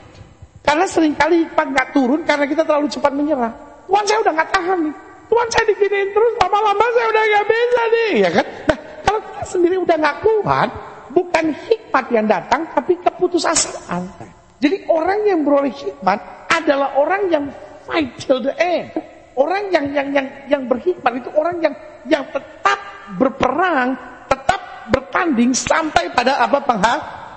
Karena 0.61 0.85
sering 0.85 1.15
kali 1.15 1.47
hikmat 1.47 1.67
nggak 1.71 1.87
turun 1.95 2.21
karena 2.27 2.45
kita 2.47 2.67
terlalu 2.67 2.91
cepat 2.91 3.11
menyerah. 3.15 3.51
Tuhan 3.87 4.03
saya 4.07 4.19
udah 4.23 4.33
nggak 4.35 4.51
tahan 4.51 4.77
nih. 4.87 4.95
Tuhan 5.31 5.47
saya 5.47 5.63
diginiin 5.71 6.11
terus 6.11 6.33
lama-lama 6.43 6.85
saya 6.91 7.07
udah 7.07 7.23
nggak 7.23 7.47
bisa 7.47 7.81
nih, 7.87 8.11
ya 8.19 8.29
kan? 8.35 8.45
Nah, 8.67 8.77
kalau 9.07 9.19
kita 9.23 9.43
sendiri 9.47 9.75
udah 9.79 9.95
nggak 9.95 10.17
kuat, 10.19 10.69
bukan 11.15 11.45
hikmat 11.71 12.05
yang 12.11 12.27
datang, 12.27 12.67
tapi 12.75 12.99
keputusasaan. 12.99 14.11
Jadi 14.59 14.91
orang 14.91 15.23
yang 15.23 15.47
beroleh 15.47 15.71
hikmat 15.71 16.19
adalah 16.51 16.99
orang 16.99 17.31
yang 17.31 17.47
fight 17.87 18.11
till 18.19 18.43
the 18.43 18.51
end. 18.59 18.91
Orang 19.39 19.71
yang 19.71 19.87
yang 19.95 20.11
yang 20.11 20.27
yang 20.51 20.63
berhikmat 20.67 21.23
itu 21.23 21.31
orang 21.39 21.63
yang 21.63 21.73
yang 22.11 22.27
tetap 22.27 22.79
berperang, 23.15 23.95
tetap 24.27 24.59
bertanding 24.91 25.55
sampai 25.55 26.11
pada 26.11 26.43
apa 26.43 26.59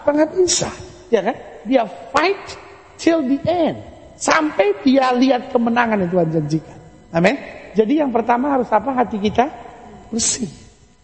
penghabisan, 0.02 0.74
ya 1.14 1.22
kan? 1.22 1.36
Dia 1.62 1.86
fight 2.10 2.58
till 2.98 3.22
the 3.22 3.38
end. 3.46 3.78
Sampai 4.18 4.74
dia 4.82 5.14
lihat 5.14 5.54
kemenangan 5.54 6.02
yang 6.02 6.10
Tuhan 6.10 6.28
janjikan. 6.34 6.78
Amin. 7.14 7.63
Jadi 7.74 7.98
yang 7.98 8.14
pertama 8.14 8.54
harus 8.54 8.70
apa? 8.70 8.94
Hati 8.94 9.18
kita 9.18 9.50
bersih. 10.14 10.50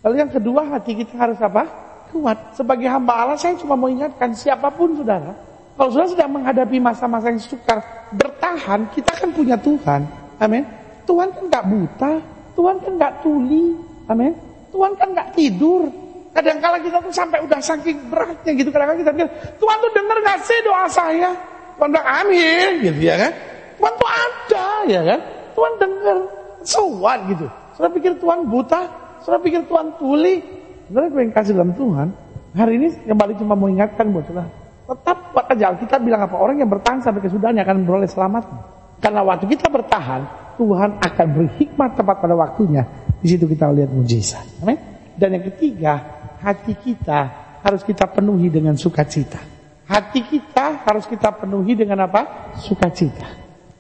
Lalu 0.01 0.15
yang 0.23 0.31
kedua 0.33 0.65
hati 0.71 0.97
kita 0.97 1.15
harus 1.19 1.37
apa? 1.43 1.67
Kuat. 2.15 2.57
Sebagai 2.57 2.89
hamba 2.89 3.27
Allah 3.27 3.39
saya 3.39 3.59
cuma 3.59 3.77
mau 3.77 3.91
ingatkan 3.91 4.33
siapa 4.33 4.71
pun 4.73 4.97
saudara. 4.97 5.35
Kalau 5.77 5.91
saudara 5.93 6.11
sedang 6.13 6.33
menghadapi 6.35 6.77
masa-masa 6.81 7.31
yang 7.31 7.41
sukar, 7.43 7.79
bertahan, 8.15 8.89
kita 8.95 9.13
kan 9.17 9.29
punya 9.31 9.57
Tuhan. 9.61 10.03
Amin. 10.41 10.65
Tuhan 11.05 11.29
kan 11.33 11.45
gak 11.51 11.65
buta. 11.69 12.13
Tuhan 12.57 12.77
kan 12.81 12.93
gak 12.99 13.15
tuli. 13.23 13.77
Amin. 14.09 14.33
Tuhan 14.71 14.93
kan 14.97 15.09
gak 15.15 15.29
tidur. 15.37 15.89
Kadang-kala 16.31 16.79
kita 16.79 17.03
tuh 17.03 17.11
sampai 17.11 17.43
udah 17.43 17.59
saking 17.59 17.99
beratnya 18.07 18.53
gitu. 18.55 18.71
Kadang-kala 18.71 18.99
kita 19.03 19.11
pikir, 19.15 19.31
Tuhan 19.59 19.77
tuh 19.83 19.93
denger 19.95 20.19
gak 20.23 20.39
sih 20.47 20.59
doa 20.63 20.85
saya? 20.87 21.31
Tuhan 21.81 21.89
bilang 21.97 22.09
amin 22.23 22.71
gitu 22.85 23.01
ya 23.01 23.17
kan. 23.17 23.33
Tuhan 23.81 23.93
tuh 23.97 24.11
ada 24.11 24.69
ya 24.85 25.01
kan. 25.01 25.21
Tuhan 25.57 25.73
dengar. 25.81 26.19
So 26.65 27.01
what 27.01 27.25
gitu. 27.29 27.47
Saudara 27.77 27.93
pikir 27.97 28.21
Tuhan 28.21 28.49
buta? 28.49 28.81
Saudara 29.25 29.41
pikir 29.41 29.65
Tuhan 29.65 29.97
tuli? 29.97 30.45
Saudara 30.89 31.07
gue 31.09 31.21
yang 31.23 31.33
kasih 31.33 31.53
dalam 31.57 31.73
Tuhan. 31.73 32.09
Hari 32.51 32.73
ini 32.77 32.89
kembali 33.07 33.33
cuma 33.39 33.55
mau 33.55 33.71
ingatkan 33.71 34.11
buat 34.11 34.27
saudara. 34.27 34.51
Tetap 34.91 35.19
buat 35.31 35.47
aja 35.47 35.71
kita 35.79 36.03
bilang 36.03 36.27
apa? 36.27 36.35
Orang 36.35 36.59
yang 36.59 36.67
bertahan 36.67 36.99
sampai 36.99 37.23
kesudahannya 37.23 37.63
akan 37.63 37.77
beroleh 37.87 38.11
selamat. 38.11 38.45
Karena 38.99 39.23
waktu 39.23 39.47
kita 39.49 39.71
bertahan, 39.71 40.23
Tuhan 40.59 40.99
akan 40.99 41.27
berhikmat 41.31 41.91
tepat 41.95 42.17
pada 42.21 42.35
waktunya. 42.37 42.83
Di 43.23 43.33
situ 43.33 43.47
kita 43.47 43.71
lihat 43.71 43.89
mujizat. 43.95 44.61
Amin. 44.61 44.77
Dan 45.15 45.39
yang 45.39 45.45
ketiga, 45.53 45.95
hati 46.43 46.75
kita 46.75 47.21
harus 47.63 47.87
kita 47.87 48.09
penuhi 48.11 48.51
dengan 48.51 48.75
sukacita. 48.75 49.41
Hati 49.87 50.21
kita 50.27 50.85
harus 50.85 51.07
kita 51.07 51.33
penuhi 51.39 51.79
dengan 51.79 52.05
apa? 52.05 52.53
Sukacita. 52.59 53.31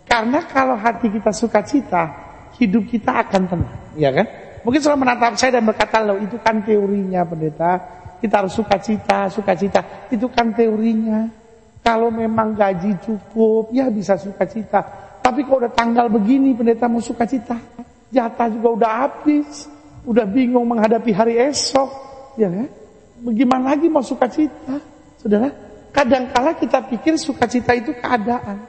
Karena 0.06 0.46
kalau 0.46 0.78
hati 0.78 1.10
kita 1.10 1.34
sukacita, 1.34 2.29
hidup 2.58 2.88
kita 2.88 3.22
akan 3.26 3.42
tenang, 3.46 3.78
ya 3.94 4.10
kan? 4.10 4.26
Mungkin 4.60 4.80
selalu 4.80 4.98
menatap 5.06 5.32
saya 5.40 5.56
dan 5.56 5.64
berkata, 5.64 6.04
loh 6.04 6.20
itu 6.20 6.36
kan 6.40 6.60
teorinya 6.60 7.24
pendeta, 7.24 7.72
kita 8.20 8.44
harus 8.44 8.52
sukacita, 8.52 9.32
sukacita, 9.32 10.08
itu 10.12 10.28
kan 10.28 10.52
teorinya. 10.52 11.28
Kalau 11.80 12.12
memang 12.12 12.52
gaji 12.52 12.92
cukup, 13.00 13.72
ya 13.72 13.88
bisa 13.88 14.20
sukacita. 14.20 14.84
Tapi 15.24 15.48
kalau 15.48 15.64
udah 15.64 15.72
tanggal 15.72 16.12
begini, 16.12 16.52
pendeta 16.52 16.84
mau 16.92 17.00
sukacita, 17.00 17.56
jatah 18.12 18.48
juga 18.52 18.68
udah 18.76 18.90
habis, 19.00 19.64
udah 20.04 20.28
bingung 20.28 20.68
menghadapi 20.68 21.12
hari 21.16 21.40
esok, 21.40 21.88
ya 22.36 22.52
kan? 22.52 22.68
Bagaimana 23.20 23.76
lagi 23.76 23.88
mau 23.88 24.04
sukacita, 24.04 24.76
saudara? 25.16 25.48
Kadangkala 25.90 26.54
kita 26.56 26.84
pikir 26.84 27.16
sukacita 27.16 27.72
itu 27.72 27.96
keadaan. 27.96 28.60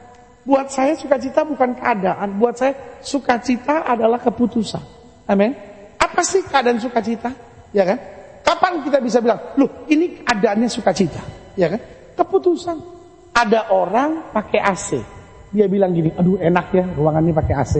Buat 0.42 0.74
saya 0.74 0.98
sukacita 0.98 1.46
bukan 1.46 1.78
keadaan. 1.78 2.38
Buat 2.38 2.54
saya 2.58 2.72
sukacita 2.98 3.86
adalah 3.86 4.18
keputusan. 4.18 4.82
Amin. 5.30 5.54
Apa 5.98 6.20
sih 6.26 6.42
keadaan 6.42 6.82
sukacita? 6.82 7.30
Ya 7.70 7.86
kan? 7.86 7.98
Kapan 8.42 8.82
kita 8.82 8.98
bisa 8.98 9.22
bilang, 9.22 9.38
loh 9.54 9.86
ini 9.86 10.18
keadaannya 10.18 10.66
sukacita? 10.66 11.22
Ya 11.54 11.70
kan? 11.70 11.80
Keputusan. 12.18 12.76
Ada 13.32 13.70
orang 13.70 14.34
pakai 14.34 14.60
AC. 14.60 14.98
Dia 15.54 15.70
bilang 15.70 15.94
gini, 15.94 16.10
aduh 16.12 16.36
enak 16.42 16.66
ya 16.74 16.84
ruangan 16.96 17.22
ini 17.22 17.32
pakai 17.32 17.54
AC. 17.54 17.74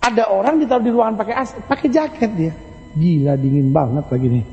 Ada 0.00 0.32
orang 0.32 0.62
ditaruh 0.62 0.84
di 0.84 0.92
ruangan 0.94 1.16
pakai 1.18 1.34
AC, 1.36 1.50
pakai 1.66 1.88
jaket 1.90 2.30
dia. 2.38 2.52
Gila 2.96 3.34
dingin 3.36 3.74
banget 3.74 4.06
lagi 4.08 4.28
nih. 4.30 4.44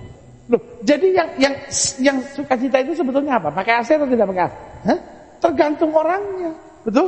Loh, 0.48 0.62
jadi 0.84 1.08
yang 1.12 1.30
yang 1.38 1.54
yang 2.02 2.18
sukacita 2.34 2.80
itu 2.82 2.96
sebetulnya 2.98 3.40
apa? 3.40 3.52
Pakai 3.52 3.84
AC 3.84 3.90
atau 3.96 4.08
tidak 4.10 4.26
pakai 4.32 4.44
AC? 4.48 4.54
Hah? 4.90 5.00
Tergantung 5.38 5.92
orangnya. 5.94 6.52
Betul? 6.88 7.08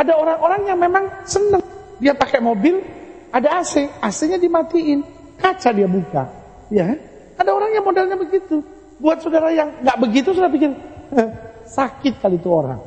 Ada 0.00 0.16
orang-orang 0.16 0.60
yang 0.64 0.78
memang 0.80 1.04
senang. 1.28 1.60
Dia 2.00 2.16
pakai 2.16 2.40
mobil, 2.40 2.80
ada 3.28 3.60
AC, 3.60 3.84
AC-nya 4.00 4.40
dimatiin, 4.40 5.04
kaca 5.36 5.68
dia 5.76 5.84
buka. 5.84 6.24
Ya, 6.72 6.96
ada 7.36 7.50
orang 7.52 7.76
yang 7.76 7.84
modalnya 7.84 8.16
begitu. 8.16 8.64
Buat 8.96 9.20
saudara 9.20 9.52
yang 9.52 9.68
nggak 9.84 9.98
begitu, 10.00 10.32
sudah 10.32 10.48
pikir 10.48 10.72
sakit 11.68 12.16
kali 12.24 12.40
itu 12.40 12.48
orang. 12.48 12.80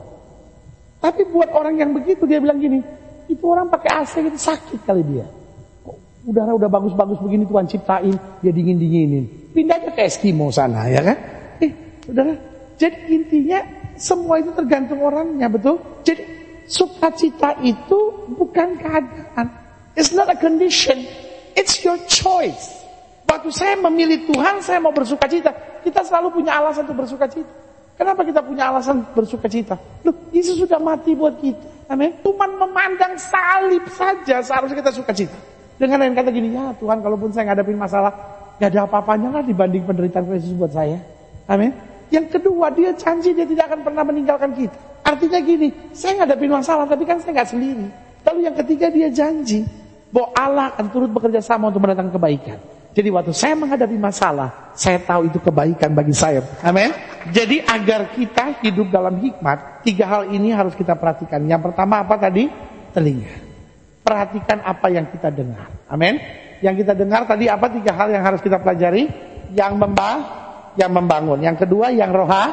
Tapi 0.98 1.22
buat 1.30 1.54
orang 1.54 1.78
yang 1.78 1.94
begitu 1.94 2.26
dia 2.26 2.42
bilang 2.42 2.58
gini, 2.58 2.82
itu 3.30 3.44
orang 3.46 3.70
pakai 3.70 4.02
AC 4.02 4.18
itu 4.26 4.40
sakit 4.40 4.82
kali 4.82 5.06
dia. 5.06 5.30
Udara 6.24 6.56
udah 6.56 6.72
bagus-bagus 6.72 7.20
begini 7.20 7.44
Tuhan 7.46 7.68
ciptain, 7.68 8.16
dia 8.42 8.52
dingin-dinginin. 8.56 9.54
Pindah 9.54 9.76
aja 9.78 9.92
ke 9.92 10.02
Eskimo 10.08 10.50
sana, 10.50 10.88
ya 10.88 11.04
kan? 11.04 11.18
Eh, 11.60 11.72
saudara, 12.08 12.34
jadi 12.80 12.98
intinya 13.12 13.60
semua 14.00 14.40
itu 14.40 14.56
tergantung 14.56 15.04
orangnya, 15.04 15.52
betul? 15.52 15.78
Jadi 16.08 16.24
sukacita 16.74 17.62
itu 17.62 18.26
bukan 18.34 18.82
keadaan. 18.82 19.48
It's 19.94 20.10
not 20.10 20.26
a 20.34 20.38
condition. 20.38 21.06
It's 21.54 21.86
your 21.86 22.02
choice. 22.10 22.82
Waktu 23.30 23.50
saya 23.54 23.78
memilih 23.78 24.26
Tuhan, 24.26 24.66
saya 24.66 24.82
mau 24.82 24.90
bersukacita. 24.90 25.54
Kita 25.86 26.02
selalu 26.02 26.42
punya 26.42 26.58
alasan 26.58 26.90
untuk 26.90 27.06
bersukacita. 27.06 27.50
Kenapa 27.94 28.26
kita 28.26 28.42
punya 28.42 28.74
alasan 28.74 29.06
bersukacita? 29.14 29.78
Loh, 30.02 30.18
Yesus 30.34 30.58
sudah 30.58 30.82
mati 30.82 31.14
buat 31.14 31.38
kita. 31.38 31.94
Amin. 31.94 32.10
Tuhan 32.26 32.58
memandang 32.58 33.14
salib 33.22 33.86
saja 33.94 34.42
seharusnya 34.42 34.82
kita 34.82 34.90
sukacita. 34.90 35.38
Dengan 35.78 36.02
lain 36.02 36.18
kata 36.18 36.34
gini, 36.34 36.58
ya 36.58 36.74
Tuhan 36.82 37.06
kalaupun 37.06 37.30
saya 37.30 37.54
ngadepin 37.54 37.78
masalah, 37.78 38.14
Gak 38.62 38.70
ada 38.70 38.86
apa-apanya 38.86 39.30
lah 39.34 39.44
dibanding 39.44 39.82
penderitaan 39.84 40.30
Kristus 40.30 40.54
buat 40.54 40.70
saya. 40.70 41.02
Amin. 41.50 41.74
Yang 42.14 42.38
kedua, 42.38 42.70
dia 42.70 42.94
janji 42.94 43.34
dia 43.34 43.50
tidak 43.50 43.74
akan 43.74 43.82
pernah 43.82 44.06
meninggalkan 44.06 44.54
kita. 44.54 44.78
Artinya 45.02 45.42
gini, 45.42 45.74
saya 45.98 46.22
ngadapin 46.22 46.54
masalah 46.54 46.86
tapi 46.86 47.10
kan 47.10 47.18
saya 47.18 47.42
nggak 47.42 47.50
sendiri. 47.50 47.88
Lalu 48.22 48.40
yang 48.46 48.56
ketiga 48.62 48.88
dia 48.94 49.10
janji 49.10 49.66
bahwa 50.14 50.30
Allah 50.38 50.66
akan 50.78 50.86
turut 50.94 51.10
bekerja 51.10 51.42
sama 51.42 51.74
untuk 51.74 51.82
mendatangkan 51.82 52.14
kebaikan. 52.14 52.58
Jadi 52.94 53.10
waktu 53.10 53.34
saya 53.34 53.58
menghadapi 53.58 53.98
masalah, 53.98 54.70
saya 54.78 55.02
tahu 55.02 55.26
itu 55.26 55.42
kebaikan 55.42 55.98
bagi 55.98 56.14
saya. 56.14 56.46
Amin. 56.62 56.94
Jadi 57.34 57.66
agar 57.66 58.14
kita 58.14 58.62
hidup 58.62 58.94
dalam 58.94 59.18
hikmat, 59.18 59.82
tiga 59.82 60.06
hal 60.06 60.30
ini 60.30 60.54
harus 60.54 60.78
kita 60.78 60.94
perhatikan. 60.94 61.42
Yang 61.50 61.74
pertama 61.74 62.06
apa 62.06 62.14
tadi? 62.22 62.46
Telinga. 62.94 63.34
Perhatikan 64.06 64.62
apa 64.62 64.88
yang 64.94 65.10
kita 65.10 65.34
dengar. 65.34 65.74
Amin. 65.90 66.22
Yang 66.62 66.86
kita 66.86 66.94
dengar 66.94 67.26
tadi 67.26 67.50
apa 67.50 67.66
tiga 67.74 67.98
hal 67.98 68.14
yang 68.14 68.22
harus 68.22 68.38
kita 68.46 68.62
pelajari? 68.62 69.10
Yang 69.58 69.74
membang, 69.74 70.43
yang 70.80 70.92
membangun. 70.94 71.40
Yang 71.42 71.68
kedua 71.68 71.94
yang 71.94 72.10
roha, 72.14 72.44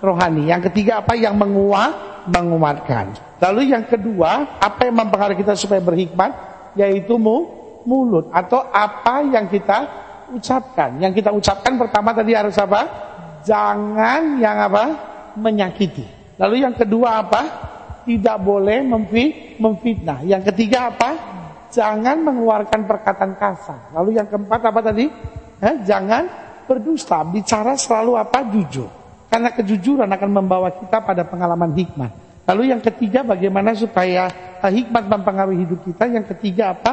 rohani. 0.00 0.48
Yang 0.48 0.72
ketiga 0.72 1.04
apa 1.04 1.16
yang 1.16 1.36
menguat, 1.36 2.26
menguatkan. 2.28 3.16
Lalu 3.40 3.72
yang 3.72 3.84
kedua, 3.84 4.60
apa 4.60 4.88
yang 4.88 4.96
mempengaruhi 4.96 5.40
kita 5.40 5.52
supaya 5.56 5.80
berhikmat? 5.84 6.32
Yaitu 6.76 7.16
mu, 7.16 7.48
mulut 7.88 8.28
atau 8.32 8.64
apa 8.68 9.24
yang 9.24 9.48
kita 9.48 9.86
ucapkan. 10.32 10.98
Yang 10.98 11.22
kita 11.22 11.30
ucapkan 11.32 11.78
pertama 11.78 12.12
tadi 12.12 12.32
harus 12.32 12.56
apa? 12.58 12.80
Jangan 13.46 14.40
yang 14.42 14.56
apa? 14.58 14.84
Menyakiti. 15.36 16.04
Lalu 16.36 16.64
yang 16.64 16.74
kedua 16.74 17.22
apa? 17.24 17.42
Tidak 18.04 18.36
boleh 18.40 18.82
memfitnah. 19.58 20.22
Yang 20.26 20.52
ketiga 20.52 20.92
apa? 20.94 21.10
Jangan 21.70 22.22
mengeluarkan 22.22 22.86
perkataan 22.86 23.34
kasar. 23.36 23.92
Lalu 23.92 24.16
yang 24.22 24.28
keempat 24.30 24.60
apa 24.62 24.80
tadi? 24.80 25.06
Eh, 25.56 25.74
jangan 25.88 26.45
berdusta. 26.66 27.22
Bicara 27.22 27.78
selalu 27.78 28.18
apa? 28.18 28.42
Jujur. 28.50 28.90
Karena 29.26 29.50
kejujuran 29.54 30.06
akan 30.06 30.30
membawa 30.30 30.70
kita 30.74 31.02
pada 31.02 31.26
pengalaman 31.26 31.74
hikmah. 31.74 32.10
Lalu 32.46 32.70
yang 32.70 32.78
ketiga 32.78 33.26
bagaimana 33.26 33.74
supaya 33.74 34.30
eh, 34.62 34.70
hikmat 34.70 35.10
mempengaruhi 35.10 35.66
hidup 35.66 35.82
kita. 35.82 36.06
Yang 36.06 36.36
ketiga 36.36 36.74
apa? 36.74 36.92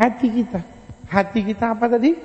Hati 0.00 0.28
kita. 0.32 0.60
Hati 1.08 1.40
kita 1.44 1.76
apa 1.76 1.86
tadi? 1.92 2.16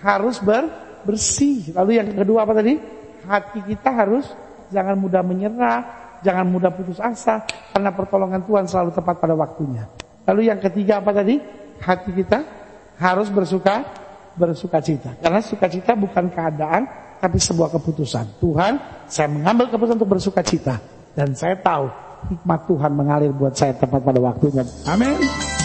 Harus 0.00 0.40
ber, 0.40 0.64
bersih. 1.04 1.76
Lalu 1.76 2.00
yang 2.00 2.08
kedua 2.16 2.48
apa 2.48 2.56
tadi? 2.56 2.80
Hati 3.28 3.60
kita 3.68 3.92
harus 3.92 4.26
jangan 4.72 4.96
mudah 4.96 5.20
menyerah, 5.20 5.80
jangan 6.24 6.48
mudah 6.48 6.72
putus 6.72 6.98
asa. 6.98 7.44
Karena 7.70 7.92
pertolongan 7.92 8.42
Tuhan 8.48 8.64
selalu 8.64 8.90
tepat 8.96 9.20
pada 9.20 9.36
waktunya. 9.36 9.84
Lalu 10.24 10.48
yang 10.48 10.58
ketiga 10.58 11.04
apa 11.04 11.12
tadi? 11.12 11.36
Hati 11.82 12.10
kita 12.16 12.40
harus 12.96 13.28
bersuka 13.28 14.01
bersuka 14.36 14.78
cita. 14.80 15.16
Karena 15.20 15.40
sukacita 15.40 15.92
bukan 15.94 16.28
keadaan, 16.32 16.82
tapi 17.22 17.38
sebuah 17.38 17.70
keputusan. 17.78 18.42
Tuhan, 18.42 18.72
saya 19.06 19.28
mengambil 19.30 19.70
keputusan 19.70 19.96
untuk 20.00 20.10
bersuka 20.18 20.42
cita. 20.42 20.82
Dan 21.12 21.36
saya 21.36 21.54
tahu 21.60 21.86
hikmat 22.32 22.60
Tuhan 22.66 22.92
mengalir 22.94 23.30
buat 23.30 23.54
saya 23.54 23.76
tepat 23.76 24.00
pada 24.02 24.18
waktunya. 24.18 24.64
Amin. 24.88 25.61